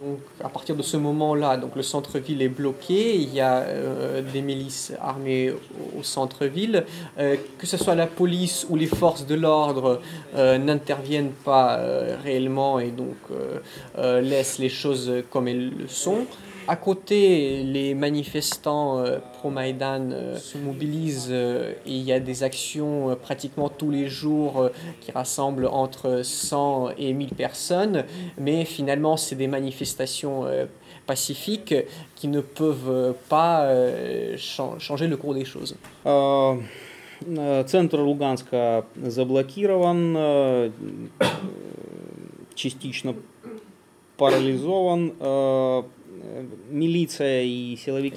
Donc, 0.00 0.18
à 0.44 0.50
partir 0.50 0.76
de 0.76 0.82
ce 0.82 0.98
moment-là, 0.98 1.56
donc 1.56 1.74
le 1.74 1.82
centre-ville 1.82 2.42
est 2.42 2.50
bloqué. 2.50 3.16
Il 3.16 3.32
y 3.32 3.40
a 3.40 3.60
euh, 3.60 4.20
des 4.20 4.42
milices 4.42 4.92
armées 5.00 5.54
au, 5.96 6.02
centre-ville. 6.02 6.84
Euh, 7.18 7.36
que 7.56 7.66
ce 7.66 7.78
soit 7.78 7.94
la 7.94 8.06
police 8.06 8.66
ou 8.68 8.76
les 8.76 8.86
forces 8.86 9.26
de 9.26 9.34
l'ordre 9.34 10.02
euh, 10.34 10.58
n'interviennent 10.58 11.32
pas 11.32 11.80
réellement 12.22 12.78
et 12.78 12.90
donc 12.90 13.16
laissent 13.96 14.58
les 14.58 14.68
choses 14.68 15.10
comme 15.30 15.48
elles 15.48 15.70
le 15.70 15.88
sont. 15.88 16.26
À 16.67 16.75
côté, 16.75 17.63
les 17.63 17.95
manifestants 17.95 18.99
euh, 18.99 19.17
pro-Maïdan 19.33 20.11
euh, 20.11 20.37
se 20.37 20.57
mobilisent 20.57 21.29
euh, 21.31 21.73
et 21.85 21.91
il 21.91 22.03
y 22.03 22.13
a 22.13 22.19
des 22.19 22.43
actions 22.43 23.17
pratiquement 23.21 23.67
tous 23.67 23.89
les 23.89 24.07
jours 24.07 24.69
qui 25.01 25.11
rassemblent 25.11 25.65
entre 25.65 26.21
100 26.23 26.91
et 26.97 27.13
1000 27.13 27.29
personnes, 27.29 28.05
mais 28.37 28.63
finalement, 28.65 29.17
c'est 29.17 29.35
des 29.35 29.47
manifestations 29.47 30.45
pacifiques 31.07 31.75
qui 32.15 32.27
ne 32.27 32.41
peuvent 32.41 33.15
pas 33.27 33.67
changer 34.37 35.07
le 35.07 35.17
cours 35.17 35.33
des 35.33 35.45
choses. 35.45 35.75
Центр 37.65 37.97
Луганска 37.97 38.85
заблокирован, 39.03 40.15
частично 42.55 43.13
парализован. 44.17 45.11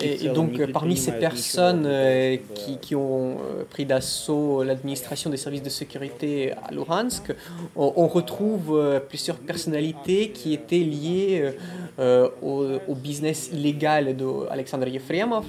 et, 0.01 0.29
donc, 0.29 0.61
parmi 0.71 0.97
ces 0.97 1.11
personnes 1.13 1.83
euh, 1.85 2.37
qui, 2.55 2.77
qui, 2.77 2.95
ont 2.95 3.31
euh, 3.31 3.63
pris 3.69 3.85
d'assaut 3.85 4.63
l'administration 4.63 5.29
des 5.29 5.37
services 5.37 5.63
de 5.63 5.69
sécurité 5.69 6.53
à 6.63 6.71
Luhansk, 6.71 7.33
on, 7.75 8.07
retrouve 8.07 8.77
euh, 8.77 8.99
plusieurs 8.99 9.37
personnalités 9.37 10.29
qui 10.29 10.53
étaient 10.53 10.77
liées 10.77 11.53
au, 11.97 12.65
au, 12.87 12.95
business 12.95 13.49
illégal 13.53 14.15
d'Alexandre 14.15 14.87
Yefremov, 14.87 15.45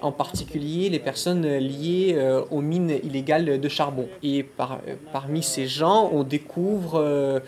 en 0.00 0.12
particulier 0.12 0.88
les 0.88 0.98
personnes 0.98 1.46
liées 1.46 2.16
aux 2.50 2.60
mines 2.60 2.94
illégales 3.02 3.60
de 3.60 3.68
charbon. 3.68 4.08
Et 4.22 4.42
par, 4.42 4.80
parmi 5.12 5.42
ces 5.42 5.66
gens, 5.66 6.10
on 6.12 6.22
découvre 6.22 7.42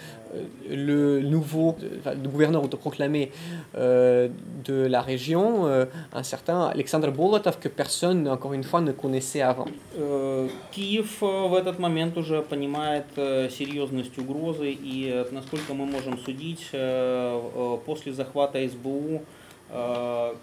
le 0.71 1.21
nouveau 1.21 1.77
le 2.05 2.29
gouverneur 2.29 2.63
autoproclamé 2.65 3.31
euh, 3.77 4.29
de 4.65 4.87
la 4.87 5.01
région, 5.01 5.67
euh, 5.67 5.85
un 6.13 6.23
certain 6.23 6.67
Alexandre 6.67 7.11
Bolotov, 7.11 7.59
que 7.59 7.69
personne, 7.69 8.29
encore 8.29 8.53
une 8.53 8.65
fois, 8.65 8.81
ne 8.81 8.93
connaissait 8.93 9.43
avant. 9.43 9.67
Киев 10.73 11.21
в 11.21 11.55
этот 11.55 11.79
момент 11.79 12.17
уже 12.17 12.43
понимает 12.43 13.07
серьезность 13.51 14.19
угрозы, 14.19 14.71
и 14.71 15.25
насколько 15.33 15.75
мы 15.75 15.87
можем 15.87 16.19
судить, 16.19 16.71
после 17.87 18.13
захвата 18.13 18.67
СБУ 18.69 19.23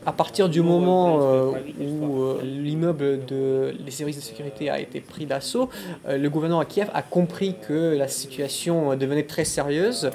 à 0.05 0.12
partir 0.12 0.49
du 0.49 0.62
moment 0.62 1.19
euh, 1.21 1.51
où 1.79 2.21
euh, 2.21 2.41
l'immeuble 2.43 3.25
de 3.25 3.73
les 3.83 3.91
services 3.91 4.17
de 4.17 4.21
sécurité 4.21 4.69
a 4.69 4.79
été 4.79 4.99
pris 4.99 5.25
d'assaut, 5.25 5.69
euh, 6.07 6.17
le 6.17 6.29
gouvernement 6.29 6.59
à 6.59 6.65
Kiev 6.65 6.89
a 6.93 7.01
compris 7.01 7.55
que 7.65 7.95
la 7.95 8.07
situation 8.07 8.95
devenait 8.95 9.23
très 9.23 9.45
sérieuse 9.45 10.12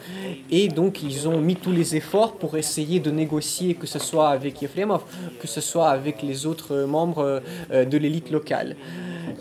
et 0.51 0.69
donc 0.69 1.03
ils 1.03 1.29
ont 1.29 1.41
mis 1.41 1.57
tous 1.57 1.73
les 1.73 1.97
efforts 1.97 2.35
pour 2.35 2.57
essayer 2.57 3.01
de 3.01 3.11
négocier, 3.11 3.75
que 3.75 3.87
ce 3.87 3.99
soit 3.99 4.29
avec 4.29 4.61
Yefremov, 4.61 5.03
que 5.41 5.47
ce 5.47 5.61
soit 5.61 5.89
avec 5.89 6.23
les 6.23 6.47
autres 6.47 6.85
membres 6.85 7.43
de 7.71 7.99
l'élite 7.99 8.31
locale. 8.31 8.77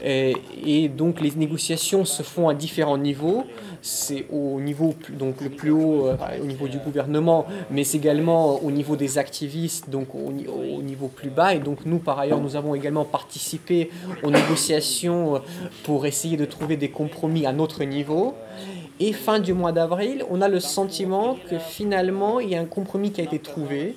Et, 0.04 0.90
donc 0.90 1.22
les 1.22 1.32
négociations 1.32 2.06
se 2.06 2.24
font 2.24 2.50
à 2.50 2.54
différents 2.54 2.98
niveaux. 2.98 3.46
C'est 3.82 4.26
au 4.32 4.60
niveau 4.60 4.96
donc 5.10 5.42
le 5.42 5.50
plus 5.50 5.72
haut, 5.72 6.08
euh, 6.08 6.16
au 6.42 6.46
niveau 6.46 6.68
du 6.68 6.78
gouvernement, 6.78 7.46
mais 7.72 7.88
également 7.92 8.64
au 8.64 8.72
niveau 8.72 8.96
des 8.96 9.18
activistes, 9.18 9.90
donc 9.90 10.16
au, 10.16 10.30
au, 10.30 10.82
niveau 10.82 11.08
plus 11.08 11.30
bas. 11.30 11.54
Et 11.54 11.60
donc 11.60 11.86
nous, 11.86 12.00
par 12.00 12.20
ailleurs, 12.20 12.42
nous 12.42 12.56
avons 12.56 12.76
également 12.76 13.06
participé 13.06 13.90
aux 14.24 14.32
négociations 14.32 15.36
euh, 15.36 15.40
pour 15.84 16.06
essayer 16.06 16.38
de 16.38 16.46
trouver 16.46 16.78
des 16.78 16.90
compromis 16.90 17.46
à 17.46 17.54
notre 17.54 17.84
niveau. 17.84 18.34
Et 19.00 19.14
fin 19.14 19.40
du 19.40 19.54
mois 19.54 19.72
d'avril, 19.72 20.26
on 20.32 20.42
a 20.42 20.48
le 20.48 20.60
sentiment 20.60 21.38
que 21.50 21.60
finalement, 21.60 22.40
il 22.40 22.50
y 22.50 22.56
a 22.56 22.60
un 22.60 22.66
compromis 22.66 23.12
qui 23.12 23.22
a 23.22 23.24
été 23.24 23.38
trouvé, 23.38 23.96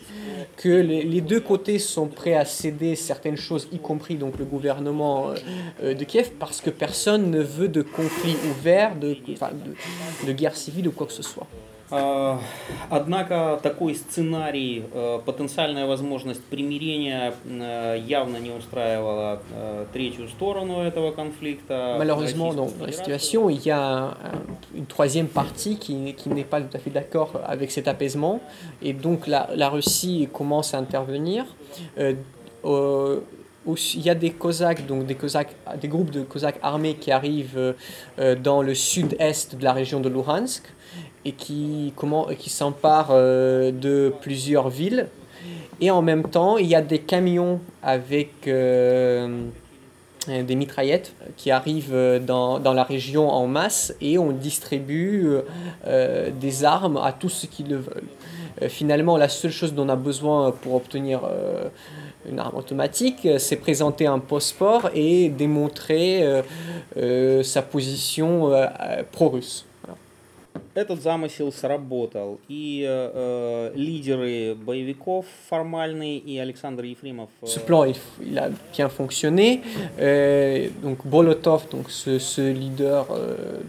que 0.57 0.69
les, 0.69 1.21
deux 1.21 1.41
côtés 1.41 1.79
sont 1.79 2.07
prêts 2.07 2.35
à 2.35 2.45
céder 2.45 2.97
certaines 2.97 3.37
choses, 3.37 3.69
y 3.73 3.79
compris 3.79 4.17
donc 4.17 4.39
le 4.39 4.45
gouvernement 4.45 5.31
euh, 5.31 5.35
euh, 5.83 5.95
de 5.95 6.05
Kiev, 6.05 6.31
parce 6.39 6.61
que 6.61 6.71
personne 6.71 7.31
ne 7.31 7.41
veut 7.41 7.69
de 7.69 7.83
conflit 7.83 8.37
ouvert, 8.51 8.97
de, 8.97 9.15
de, 9.15 10.27
de 10.27 10.33
guerre 10.33 10.57
civile 10.57 10.89
ou 10.89 10.93
quoi 10.93 11.07
que 11.07 11.13
ce 11.13 11.23
soit. 11.23 11.47
Однако 12.90 13.60
такой 13.62 13.94
сценарий, 13.94 14.84
потенциальная 15.26 15.86
возможность 15.86 16.44
примирения 16.44 17.34
явно 17.96 18.38
не 18.38 18.50
устраивала 18.50 19.40
третью 19.94 20.28
сторону 20.30 20.82
этого 20.82 21.12
конфликта. 21.12 21.96
Malheureusement, 22.00 22.54
dans 22.54 22.72
la 22.80 22.92
situation, 22.92 23.50
il 23.52 23.64
y 23.64 23.70
a 23.70 24.18
une 24.74 24.88
troisième 24.88 25.28
partie 25.28 25.78
qui, 25.78 26.14
qui 26.16 26.30
n'est 26.30 26.44
pas 26.44 26.60
tout 26.60 26.76
à 26.76 26.80
fait 26.80 26.90
d'accord 26.90 27.40
avec 27.46 27.70
cet 27.70 27.88
apaisement. 27.88 28.40
Et 28.82 28.94
donc 28.94 29.28
la, 29.28 29.50
la 29.54 29.70
Russie 29.70 30.28
commence 30.34 30.74
à 30.74 30.80
intervenir. 30.80 31.46
Euh, 32.00 33.20
il 33.68 34.02
y 34.02 34.10
a 34.10 34.16
des 34.16 34.32
Cosaques, 34.32 34.86
donc 34.86 35.06
des, 35.06 35.16
Cosaques, 35.16 35.56
des 35.80 35.88
groupes 35.88 36.12
de 36.12 36.22
Cosaques 36.22 36.60
armés 36.62 36.96
qui 36.96 37.12
arrivent 37.12 37.76
euh, 38.20 38.36
dans 38.36 38.62
le 38.62 38.76
sud-est 38.76 39.56
de 39.56 39.64
la 39.64 39.74
région 39.74 40.00
de 40.00 40.10
Luhansk 40.10 40.64
et 41.25 41.33
qui, 41.33 41.93
comment, 41.97 42.27
qui 42.39 42.51
s'empare 42.51 43.09
euh, 43.11 43.71
de 43.73 44.13
plusieurs 44.21 44.69
villes. 44.69 45.09
Et 45.81 45.91
en 45.91 46.03
même 46.03 46.25
temps, 46.25 46.59
il 46.59 46.67
y 46.67 46.75
a 46.75 46.83
des 46.83 46.99
camions 46.99 47.61
avec, 47.83 48.47
euh, 48.47 49.47
des 50.29 50.55
mitraillettes 50.55 51.15
qui 51.37 51.51
arrivent 51.51 52.21
dans, 52.27 52.59
dans, 52.59 52.75
la 52.75 52.85
région 52.85 53.31
en 53.31 53.47
masse 53.47 53.95
et 54.03 54.19
on 54.19 54.33
distribue 54.33 55.37
des 55.87 56.65
armes 56.65 56.99
à 56.99 57.13
tous 57.13 57.31
ceux 57.31 57.49
qui 57.49 57.63
le 57.63 57.77
veulent. 57.77 58.69
finalement, 58.69 59.17
la 59.17 59.31
seule 59.31 59.51
chose 59.51 59.73
dont 59.73 59.87
on 59.87 59.89
a 59.89 59.97
besoin 59.97 60.51
pour 60.51 60.75
obtenir 60.75 61.23
une 62.29 62.39
arme 62.39 62.59
automatique, 62.59 63.27
c'est 63.39 63.57
présenter 63.57 64.07
un 64.07 64.19
passeport 64.19 64.91
et 64.95 65.31
démontrer 65.31 66.43
sa 67.43 67.63
position 67.63 68.53
pro-russe. 69.13 69.65
Этот 70.81 71.03
замысел 71.03 71.53
сработал. 71.53 72.41
И 72.49 72.87
э, 72.89 73.73
лидеры 73.75 74.55
боевиков 74.55 75.27
формальные 75.51 76.17
и 76.17 76.39
Александр 76.39 76.85
Ефремов. 76.85 77.29
Ce 77.45 77.61
plan, 77.61 77.85
il, 77.85 77.97
il 78.21 78.39
a 78.39 78.51
bien 78.75 78.89
fonctionné. 78.89 79.61
Euh, 79.99 80.71
donc 80.83 81.07
Bolotov, 81.07 81.69
donc 81.71 81.91
ce, 81.91 82.19
ce 82.19 82.51
leader 82.51 83.07
euh, 83.11 83.61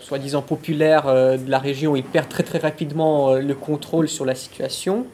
soi-disant 0.00 0.42
populaire 0.42 1.06
euh, 1.06 1.36
de 1.36 1.50
la 1.50 1.58
région, 1.58 1.96
il 1.96 2.04
perd 2.04 2.28
très 2.28 2.42
très 2.42 2.58
rapidement 2.58 3.30
euh, 3.30 3.40
le 3.40 3.54
contrôle 3.54 4.08
sur 4.08 4.24
la 4.24 4.34
situation. 4.34 5.06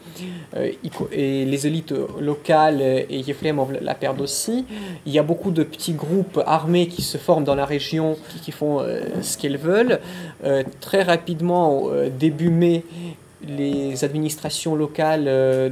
Euh, 0.57 0.71
et 1.13 1.45
les 1.45 1.67
élites 1.67 1.95
locales 2.19 2.81
et 2.83 3.07
Yefremov 3.27 3.79
la 3.81 3.95
perdent 3.95 4.21
aussi. 4.21 4.67
Il 5.07 5.13
y 5.13 5.19
a 5.19 5.23
beaucoup 5.23 5.51
de 5.51 5.63
petits 5.63 5.93
groupes 5.93 6.41
armés 6.47 6.89
qui 6.89 7.03
se 7.03 7.19
forment 7.19 7.45
dans 7.45 7.55
la 7.55 7.65
région, 7.65 8.17
qui, 8.43 8.53
font 8.53 8.85
ce 9.23 9.37
qu'ils 9.37 9.59
veulent. 9.59 10.01
très 10.81 11.03
rapidement, 11.03 11.89
début 12.19 12.51
mai, 12.51 12.85
les 13.47 14.05
administrations 14.05 14.75
locales 14.75 15.25
euh, 15.27 15.71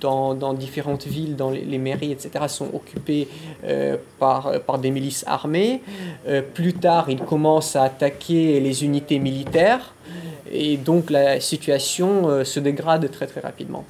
dans, 0.00 0.54
différentes 0.54 1.06
villes, 1.06 1.36
dans 1.36 1.50
les, 1.50 1.78
mairies, 1.78 2.12
etc., 2.12 2.46
sont 2.48 2.68
occupées 2.72 3.28
euh, 3.64 3.96
par, 4.18 4.60
par 4.66 4.78
des 4.78 4.90
milices 4.90 5.24
armées. 5.26 5.82
Euh, 6.26 6.42
plus 6.42 6.74
tard, 6.74 7.10
ils 7.10 7.20
commencent 7.20 7.76
à 7.76 7.84
attaquer 7.84 8.60
les 8.60 8.84
unités 8.84 9.18
militaires. 9.18 9.94
Et 10.51 10.77
donc 10.77 11.09
la 11.09 11.39
situation 11.39 12.43
se 12.45 12.59
dégrade 12.59 13.09
très 13.11 13.27
très 13.27 13.41
rapidement. 13.41 13.83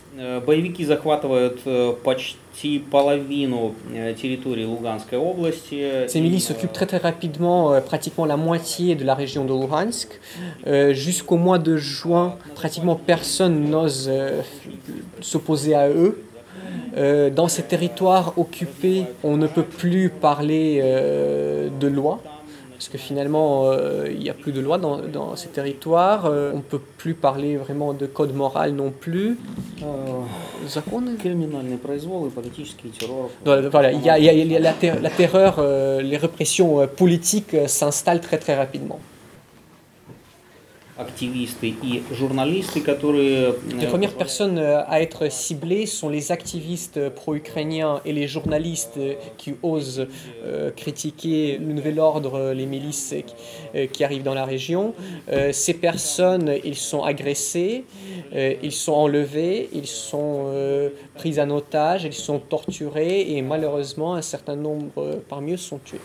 Боевики 0.45 0.85
захватывают 0.85 1.59
почти 2.03 2.79
половину 2.79 3.75
территории 4.21 4.63
Луганской 4.63 5.17
области. 5.17 6.07
Ces 6.07 6.21
milices 6.21 6.51
occupent 6.51 6.71
très 6.71 6.85
très 6.85 6.97
rapidement 6.97 7.79
pratiquement 7.81 8.25
la 8.25 8.37
moitié 8.37 8.95
de 8.95 9.03
la 9.03 9.15
région 9.15 9.43
de 9.43 9.53
Luhansk. 9.53 10.19
Jusqu'au 10.93 11.37
mois 11.37 11.59
de 11.59 11.75
juin, 11.75 12.35
pratiquement 12.55 12.95
personne 12.95 13.69
n'ose 13.69 14.09
s'opposer 15.21 15.75
à 15.75 15.89
eux. 15.89 16.23
dans 17.35 17.49
ces 17.49 17.63
territoires 17.63 18.33
occupés, 18.37 19.03
on 19.23 19.35
ne 19.37 19.47
peut 19.47 19.63
plus 19.63 20.09
parler 20.09 20.81
de 20.81 21.87
loi 21.87 22.21
parce 22.80 22.88
que 22.88 22.96
finalement, 22.96 23.64
euh, 23.66 24.06
il 24.10 24.20
n'y 24.20 24.30
a 24.30 24.32
plus 24.32 24.52
de 24.52 24.60
loi 24.60 24.78
dans, 24.78 25.36
ces 25.36 25.48
territoires, 25.48 26.24
euh, 26.24 26.52
on 26.54 26.56
ne 26.56 26.62
peut 26.62 26.80
plus 26.96 27.12
parler 27.12 27.58
vraiment 27.58 27.92
de 27.92 28.06
code 28.06 28.34
moral 28.34 28.72
non 28.72 28.90
plus. 28.90 29.36
Il 33.44 34.06
y 34.06 34.56
a, 34.56 34.58
la, 34.58 34.72
ter 34.72 34.98
la, 34.98 35.10
terreur, 35.10 35.56
euh, 35.58 36.00
les 36.00 36.16
répressions 36.16 36.88
politiques 36.96 37.54
s'installent 37.66 38.22
très 38.22 38.38
très 38.38 38.56
rapidement. 38.56 38.98
Les 43.78 43.86
premières 43.86 44.14
personnes 44.14 44.58
à 44.58 45.00
être 45.00 45.30
ciblées 45.30 45.86
sont 45.86 46.08
les 46.08 46.32
activistes 46.32 47.08
pro-ukrainiens 47.10 48.00
et 48.04 48.12
les 48.12 48.28
journalistes 48.28 48.98
qui 49.38 49.54
osent 49.62 50.06
critiquer 50.76 51.58
le 51.58 51.72
nouvel 51.72 51.98
ordre, 51.98 52.52
les 52.52 52.66
milices 52.66 53.14
qui 53.92 54.04
arrivent 54.04 54.22
dans 54.22 54.34
la 54.34 54.44
région. 54.44 54.94
ces 55.52 55.74
personnes, 55.74 56.52
ils 56.64 56.76
sont 56.76 57.02
agressés, 57.02 57.84
ils 58.34 58.72
sont 58.72 58.92
enlevés, 58.92 59.68
ils 59.72 59.86
sont 59.86 60.52
pris 61.14 61.40
en 61.40 61.50
otage, 61.50 62.04
ils 62.04 62.12
sont 62.12 62.38
torturés 62.38 63.32
et 63.32 63.42
malheureusement 63.42 64.14
un 64.14 64.22
certain 64.22 64.56
nombre 64.56 65.20
parmi 65.28 65.52
eux 65.52 65.56
sont 65.56 65.78
tués. 65.78 66.00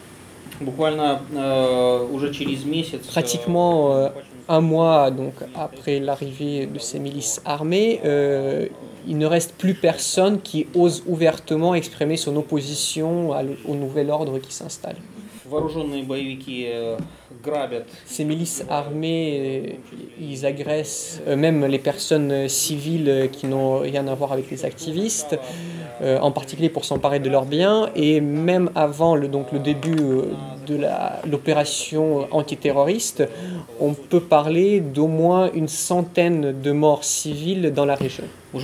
Pratiquement 3.07 4.09
un 4.47 4.61
mois 4.61 5.11
donc, 5.11 5.33
après 5.55 5.99
l'arrivée 5.99 6.67
de 6.67 6.79
ces 6.79 6.99
milices 6.99 7.41
armées, 7.45 7.99
euh, 8.05 8.67
il 9.07 9.17
ne 9.17 9.25
reste 9.25 9.53
plus 9.55 9.73
personne 9.73 10.41
qui 10.41 10.67
ose 10.75 11.03
ouvertement 11.07 11.75
exprimer 11.75 12.17
son 12.17 12.35
opposition 12.35 13.31
au 13.67 13.75
nouvel 13.75 14.09
ordre 14.09 14.39
qui 14.39 14.53
s'installe. 14.53 14.97
Э, 17.47 17.81
ces 18.05 18.23
milices 18.25 18.65
armées, 18.69 19.79
ils 20.19 20.45
agressent 20.45 21.21
euh, 21.27 21.35
même 21.35 21.65
les 21.65 21.79
personnes 21.79 22.49
civiles 22.49 23.29
qui 23.31 23.45
n'ont 23.47 23.79
rien 23.79 24.07
à 24.07 24.15
voir 24.15 24.31
avec 24.31 24.49
les 24.49 24.65
activistes, 24.65 25.37
euh, 26.01 26.19
en 26.19 26.31
particulier 26.31 26.69
pour 26.69 26.85
s'emparer 26.85 27.19
de 27.19 27.29
leurs 27.29 27.45
biens. 27.45 27.89
Et 27.95 28.21
même 28.21 28.71
avant 28.75 29.15
le, 29.15 29.27
donc, 29.27 29.51
le 29.51 29.59
début 29.59 29.95
de 29.95 30.79
l'opération 31.29 32.27
antiterroriste, 32.31 33.27
on 33.79 33.93
peut 33.93 34.21
parler 34.21 34.79
d'au 34.79 35.07
moins 35.07 35.51
une 35.53 35.67
centaine 35.67 36.59
de 36.59 36.71
morts 36.71 37.03
civiles 37.03 37.71
dans 37.73 37.85
la 37.85 37.95
région. 37.95 38.23
Э, 38.55 38.59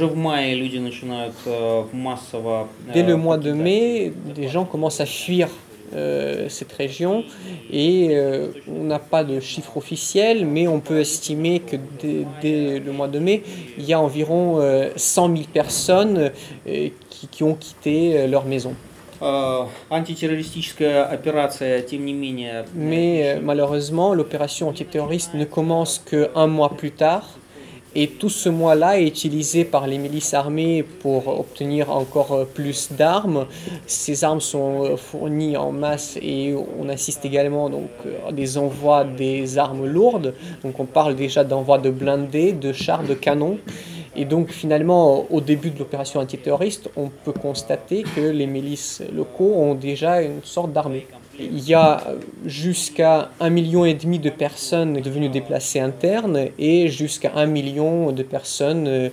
Dès 2.94 3.04
le 3.04 3.16
mois 3.18 3.38
de 3.38 3.52
mai, 3.52 4.14
des 4.36 4.48
gens 4.48 4.66
commencent 4.66 5.02
à 5.02 5.06
fuir 5.06 5.50
euh, 5.94 6.48
cette 6.48 6.72
région 6.72 7.26
et 7.70 8.10
euh, 8.12 8.48
on 8.68 8.84
n'a 8.84 9.00
pas 9.00 9.24
de 9.24 9.40
chiffre 9.40 9.76
officiel, 9.76 10.46
mais 10.46 10.68
on 10.68 10.80
peut 10.80 11.00
estimer 11.00 11.60
que 11.60 11.76
dès, 12.42 12.80
le 12.80 12.92
mois 12.92 13.10
de 13.10 13.20
mai, 13.20 13.44
il 13.78 13.84
y 13.84 13.94
a 13.94 14.00
environ 14.00 14.62
100 14.96 15.30
euh, 15.32 15.36
000 15.36 15.48
personnes 15.54 16.32
qui, 17.10 17.28
qui, 17.28 17.44
ont 17.44 17.56
quitté 17.56 18.26
leur 18.28 18.46
maison. 18.46 18.74
Mais 22.74 23.40
malheureusement, 23.42 24.14
l'opération 24.14 24.70
antiterroriste 24.70 25.34
ne 25.34 25.46
commence 25.46 26.00
qu'un 26.00 26.48
mois 26.48 26.70
plus 26.70 26.92
tard. 26.92 27.38
Et 27.94 28.08
tout 28.08 28.30
ce 28.30 28.48
mois-là 28.48 29.02
est 29.02 29.08
utilisé 29.08 29.66
par 29.66 29.86
les 29.86 29.98
milices 29.98 30.34
armées 30.34 30.82
pour 30.82 31.28
obtenir 31.28 31.92
encore 31.92 32.46
plus 32.54 32.94
d'armes. 32.94 33.48
Ces 33.86 34.24
armes 34.24 34.40
sont 34.40 34.96
fournies 34.96 35.58
en 35.58 35.74
masse 35.74 36.18
et 36.22 36.56
on 36.80 36.88
assiste 36.88 37.26
également 37.26 37.70
donc, 37.70 37.90
à 38.26 38.32
des 38.32 38.58
envois 38.58 39.04
des 39.04 39.58
armes 39.58 39.86
lourdes. 39.86 40.34
Donc 40.64 40.80
on 40.80 40.86
parle 40.86 41.16
déjà 41.16 41.44
d'envois 41.44 41.80
de 41.80 41.90
blindés, 41.90 42.54
de 42.54 42.72
chars, 42.72 43.04
de 43.04 43.14
canons. 43.14 43.58
Et 44.16 44.24
donc 44.24 44.52
finalement, 44.52 45.26
au 45.30 45.42
début 45.42 45.72
de 45.72 45.80
l'opération 45.80 46.22
antiterroriste, 46.22 46.90
on 46.96 47.10
peut 47.10 47.34
constater 47.34 48.04
que 48.04 48.22
les 48.22 48.48
milices 48.48 49.02
locaux 49.14 49.54
ont 49.56 49.76
déjà 49.76 50.22
une 50.22 50.44
sorte 50.44 50.72
d'armée. 50.72 51.08
Il 51.42 51.68
y 51.68 51.74
a 51.74 52.04
jusqu'à 52.46 53.32
un 53.40 53.50
million 53.50 53.86
et 53.86 53.94
demi 53.94 54.20
de 54.20 54.30
personnes 54.30 55.02
devenues 55.02 55.30
déplacées 55.30 55.80
internes 55.80 56.50
et 56.60 56.88
jusqu'à 56.88 57.32
un 57.36 57.48
million 57.48 58.12
de 58.12 58.24
personnes 58.24 58.88
euh, 58.88 59.10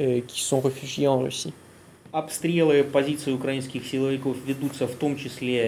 euh, 0.00 0.20
qui 0.26 0.42
sont 0.42 0.60
réfugiées 0.60 1.08
en 1.08 1.18
Russie. 1.18 1.52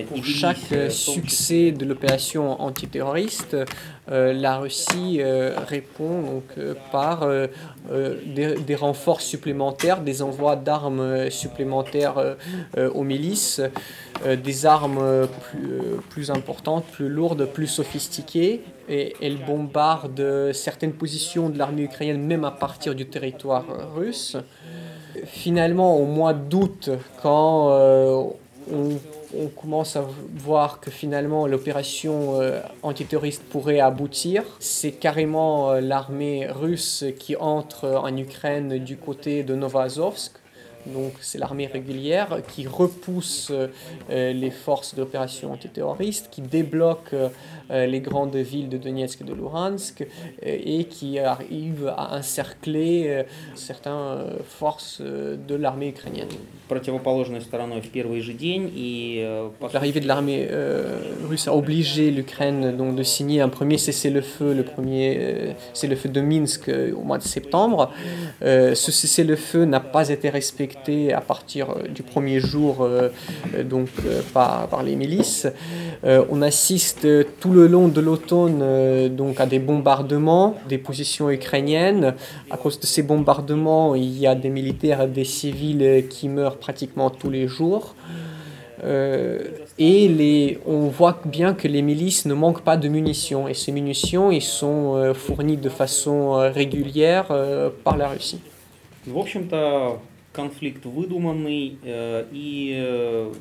Pour 0.04 0.22
chaque 0.22 0.72
э, 0.72 0.90
succès 0.90 1.72
de 1.72 1.87
l'opération 1.87 2.61
antiterroriste, 2.61 3.57
euh, 4.11 4.35
la 4.35 4.59
Russie 4.59 5.18
euh, 5.20 5.54
répond 5.66 6.20
donc, 6.20 6.44
euh, 6.59 6.74
par 6.92 7.26
des, 8.26 8.54
des, 8.57 8.74
renforts 8.74 9.22
supplémentaires, 9.22 10.02
des 10.02 10.20
envois 10.20 10.57
d'armes 10.57 11.30
supplémentaires 11.30 12.37
aux 12.76 13.04
milices, 13.04 13.61
des 14.26 14.66
armes 14.66 15.28
plus, 15.50 15.80
plus, 16.11 16.30
importantes, 16.30 16.85
plus 16.87 17.09
lourdes, 17.09 17.46
plus 17.46 17.66
sophistiquées. 17.66 18.62
Et 18.88 19.14
elle 19.22 19.38
bombarde 19.38 20.52
certaines 20.52 20.92
positions 20.92 21.48
de 21.50 21.59
l'armée 21.59 21.83
ukrainienne 21.83 22.22
même 22.22 22.44
à 22.44 22.50
partir 22.50 22.94
du 22.94 23.07
territoire 23.07 23.64
russe 23.94 24.37
finalement, 25.24 25.96
au 25.96 26.07
mois 26.07 26.35
d'août, 26.35 26.90
quand 27.22 27.70
euh, 27.70 28.22
on, 28.72 28.98
commence 29.57 29.96
à 29.96 30.07
voir 30.37 30.81
que 30.81 30.90
finalement 30.90 31.46
l'opération 31.46 32.40
euh, 32.40 32.61
antiterroriste 32.83 33.42
pourrait 33.42 33.81
aboutir, 33.81 34.44
c'est 34.61 34.92
carrément 34.92 35.72
euh, 35.72 35.81
l'armée 35.81 36.46
russe 36.48 37.05
qui 37.18 37.35
entre 37.37 37.88
en 37.88 38.16
Ukraine 38.16 38.79
du 38.79 38.96
côté 38.96 39.42
de 39.42 39.55
Novazovsk. 39.55 40.33
Donc 40.87 41.12
c'est 41.20 41.38
l'armée 41.38 41.66
régulière, 41.66 42.40
qui 42.49 42.66
repousse 42.66 43.53
les 44.11 44.51
forces 44.51 44.94
d'opération 44.94 45.53
antiterroriste, 45.53 46.29
qui 46.31 46.42
débloque 46.42 47.14
les 47.70 48.01
grandes 48.01 48.37
villes 48.37 48.68
de 48.68 48.77
Donetsk 48.77 49.23
et 49.23 49.25
de 49.25 49.33
Luhansk 49.33 50.07
et 50.42 50.85
qui 50.85 51.18
arrive 51.18 51.92
à 51.97 52.16
encercler 52.18 53.25
certaines 53.55 54.25
forces 54.47 55.01
de 55.01 55.55
l'armée 55.55 55.88
ukrainienne. 55.88 56.29
L'arrivée 59.73 60.01
de 60.01 60.09
l'armée 60.09 60.49
russe 61.29 61.49
a 61.49 61.55
obligé 61.55 62.11
l'Ukraine 62.11 62.77
donc 62.77 62.97
de 62.97 63.03
signer 63.03 63.40
un 63.40 63.49
premier 63.49 63.79
cessez-le-feu, 63.79 64.53
le 64.53 64.64
premier 64.64 65.55
cessez-le-feu 65.73 66.09
de 66.09 66.20
Minsk 66.20 66.70
au 66.97 67.03
mois 67.03 67.18
de 67.18 67.23
septembre. 67.23 67.90
ce 68.40 68.75
cessez-le-feu 68.75 69.64
n'a 69.64 69.81
pas 69.81 70.11
été 70.11 70.29
respecté 70.29 70.74
à 71.13 71.22
partir 71.22 71.67
du 71.89 72.04
premier 72.04 72.39
jour 72.39 72.88
donc 73.63 73.89
par, 74.34 74.67
par 74.67 74.84
les 74.84 74.95
milices. 74.95 75.48
on 76.04 76.41
assiste 76.41 77.08
tout 77.39 77.52
le 77.52 77.67
long 77.67 77.88
de 77.88 78.02
l'automne 78.02 79.10
donc 79.15 79.39
à 79.39 79.45
des 79.45 79.60
bombardements 79.60 80.56
des 80.67 80.78
positions 80.78 81.30
ukrainiennes. 81.30 82.15
À 82.50 82.58
cause 82.58 82.80
de 82.80 82.86
ces 82.86 83.04
bombardements, 83.04 83.95
il 83.95 84.17
y 84.17 84.28
a 84.28 84.36
des 84.36 84.50
militaires 84.50 85.02
et 85.02 85.08
des 85.08 85.26
civils 85.26 86.06
qui 86.10 86.30
meurent 86.30 86.58
pratiquement 86.58 87.10
tous 87.10 87.30
les 87.30 87.48
jours. 87.48 87.95
Euh, 88.84 89.39
et 89.78 90.08
les, 90.08 90.60
on 90.65 90.88
voit 90.88 91.19
bien 91.26 91.54
que 91.54 91.67
les 91.67 91.82
milices 91.82 92.26
ne 92.26 92.34
manquent 92.34 92.63
pas 92.63 92.78
de 92.78 92.88
munitions. 92.88 93.48
Et 93.48 93.54
ces 93.54 93.72
munitions, 93.72 94.32
ils 94.32 94.41
sont 94.41 94.95
euh, 94.95 95.13
fournies 95.13 95.58
de 95.58 95.69
façon 95.69 96.36
euh, 96.36 96.50
régulière 96.50 97.28
euh, 97.32 97.69
par 97.84 97.98
la 97.98 98.08
Russie. 98.08 98.39
В 99.06 99.17
общем-то, 99.17 100.00
конфликт 100.34 100.86
выдуманный 100.86 101.78
э, 101.84 102.26
и 102.32 102.74
э, 102.78 103.34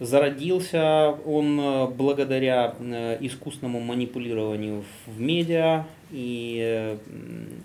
зародился 0.00 1.14
он 1.24 1.58
э, 1.60 1.86
благодаря 1.88 2.74
э, 2.80 3.18
искусному 3.20 3.80
манипулированию 3.80 4.84
в 5.06 5.20
медиа 5.20 5.86
и 6.12 6.58
э, 6.60 6.96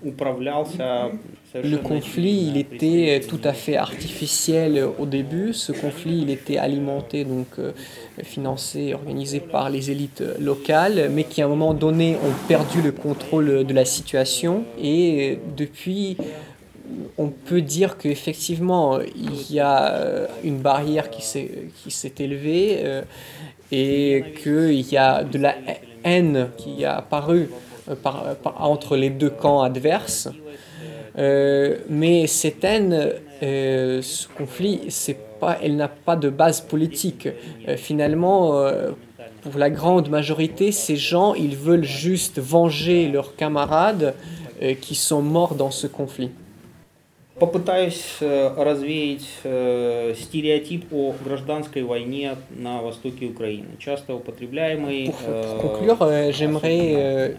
управлялся 0.04 1.12
Le 1.54 1.80
conflit, 1.80 2.48
il 2.48 2.56
était 2.56 3.20
tout 3.28 3.42
à 3.44 3.52
fait 3.52 3.76
artificiel 3.76 4.88
au 4.98 5.06
début. 5.06 5.52
Ce 5.54 5.74
conflit, 5.74 6.22
il 6.22 6.30
était 6.30 6.58
alimenté, 6.58 7.26
donc 7.26 7.48
euh, 7.60 7.74
financé, 8.24 8.94
organisé 8.94 9.42
par 9.42 9.70
les 9.70 9.92
élites 9.92 10.24
locales, 10.40 11.10
mais 11.12 11.26
qui 11.26 11.42
à 11.42 11.46
un 11.48 11.50
moment 11.50 11.74
donné 11.74 12.16
ont 12.16 12.48
perdu 12.48 12.82
le 12.82 12.94
contrôle 12.94 13.66
de 13.66 13.74
la 13.74 13.84
situation. 13.84 14.64
Et 14.82 15.40
depuis, 15.58 16.16
on 17.19 17.29
peut 17.29 17.63
dire 17.63 17.97
qu'effectivement, 17.99 19.01
il 19.01 19.53
y 19.53 19.61
a 19.61 19.93
euh, 19.93 20.27
une 20.45 20.59
barrière 20.59 21.11
qui 21.11 21.23
s'est 21.23 22.15
élevée 22.19 22.81
euh, 22.85 23.03
et 23.73 24.25
qu'il 24.43 24.93
y 24.93 24.97
a 24.97 25.25
de 25.25 25.39
la 25.39 25.55
haine 26.05 26.51
qui 26.57 26.85
a 26.85 26.99
apparu 26.99 27.49
entre 28.45 28.97
les 28.97 29.11
deux 29.11 29.31
camps 29.31 29.63
adverses. 29.63 30.29
Euh, 31.19 31.79
mais 31.89 32.27
cette 32.27 32.63
haine, 32.65 33.13
euh, 33.43 34.03
ce 34.03 34.29
conflit, 34.29 34.81
pas, 35.41 35.59
elle 35.63 35.77
n'a 35.77 35.89
pas 35.89 36.17
de 36.17 36.31
base 36.31 36.61
politique. 36.61 37.29
Euh, 37.69 37.77
finalement, 37.77 38.65
pour 39.43 39.59
la 39.59 39.71
grande 39.71 40.09
majorité, 40.09 40.73
ces 40.73 40.97
gens, 40.97 41.35
ils 41.35 41.57
veulent 41.57 41.85
juste 41.85 42.39
venger 42.39 43.09
leurs 43.09 43.37
camarades 43.37 44.15
qui 44.81 44.95
sont 44.95 45.21
morts 45.21 45.55
dans 45.55 45.71
ce 45.71 45.87
conflit. 45.87 46.31
Попытаюсь 47.40 48.18
развеять 48.20 49.26
стереотип 50.16 50.94
о 50.94 51.16
гражданской 51.26 51.82
войне 51.82 52.36
на 52.52 52.82
востоке 52.84 53.26
Украины, 53.26 53.70
часто 53.80 54.14
употребляемый. 54.14 55.08
Pour, 55.08 55.60
pour 55.60 55.72
conclure, 55.72 56.32
j'aimerais 56.34 57.36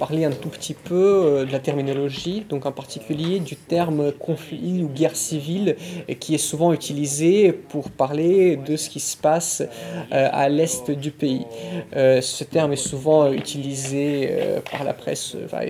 parler 0.00 0.24
un 0.24 0.32
tout 0.32 0.48
petit 0.48 0.74
peu 0.74 1.44
de 1.46 1.52
la 1.52 1.60
terminologie, 1.60 2.44
donc 2.48 2.66
en 2.66 2.72
particulier 2.72 3.38
du 3.38 3.54
terme 3.54 4.10
conflit 4.12 4.82
ou 4.82 4.88
guerre 4.88 5.14
civile, 5.14 5.76
qui 6.18 6.34
est 6.34 6.38
souvent 6.38 6.72
utilisé 6.72 7.52
pour 7.52 7.90
parler 7.90 8.56
de 8.56 8.76
ce 8.76 8.90
qui 8.90 8.98
se 8.98 9.16
passe 9.16 9.62
à 10.10 10.48
l'est 10.48 10.90
du 10.90 11.12
pays. 11.12 11.46
Ce 11.92 12.42
terme 12.42 12.72
est 12.72 12.86
souvent 12.92 13.30
utilisé 13.30 14.36
par 14.68 14.82
la 14.82 14.94
presse, 14.94 15.36
enfin, 15.44 15.60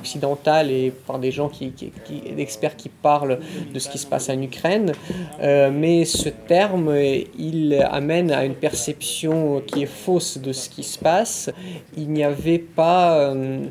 occidentale 0.00 0.70
et 0.70 0.90
par 0.90 1.18
des 1.18 1.30
gens 1.30 1.48
qui, 1.48 1.72
qui, 1.72 1.92
qui 2.04 2.20
d'experts 2.32 2.76
qui 2.76 2.88
parlent 2.88 3.38
de 3.72 3.78
ce 3.78 3.88
qui 3.88 3.98
se 3.98 4.06
passe 4.06 4.28
en 4.28 4.40
Ukraine, 4.40 4.92
euh, 5.40 5.70
mais 5.72 6.04
ce 6.04 6.28
terme 6.28 6.94
il 7.38 7.74
amène 7.90 8.30
à 8.30 8.44
une 8.44 8.54
perception 8.54 9.62
qui 9.66 9.82
est 9.82 9.86
fausse 9.86 10.38
de 10.38 10.52
ce 10.52 10.68
qui 10.68 10.82
se 10.82 10.98
passe. 10.98 11.50
Il 11.96 12.10
n'y 12.10 12.24
avait 12.24 12.58
pas 12.58 13.18
euh, 13.18 13.64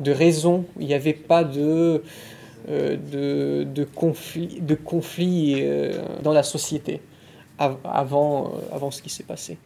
de 0.00 0.12
raison, 0.12 0.64
il 0.78 0.86
n'y 0.86 0.94
avait 0.94 1.12
pas 1.12 1.44
de 1.44 2.02
euh, 2.70 2.96
de, 2.96 3.64
de 3.64 3.84
conflit, 3.84 4.60
de 4.60 4.74
conflit 4.74 5.64
dans 6.22 6.32
la 6.32 6.42
société 6.42 7.00
avant, 7.58 8.52
avant 8.72 8.90
ce 8.90 9.02
qui 9.02 9.10
s'est 9.10 9.24
passé. 9.24 9.58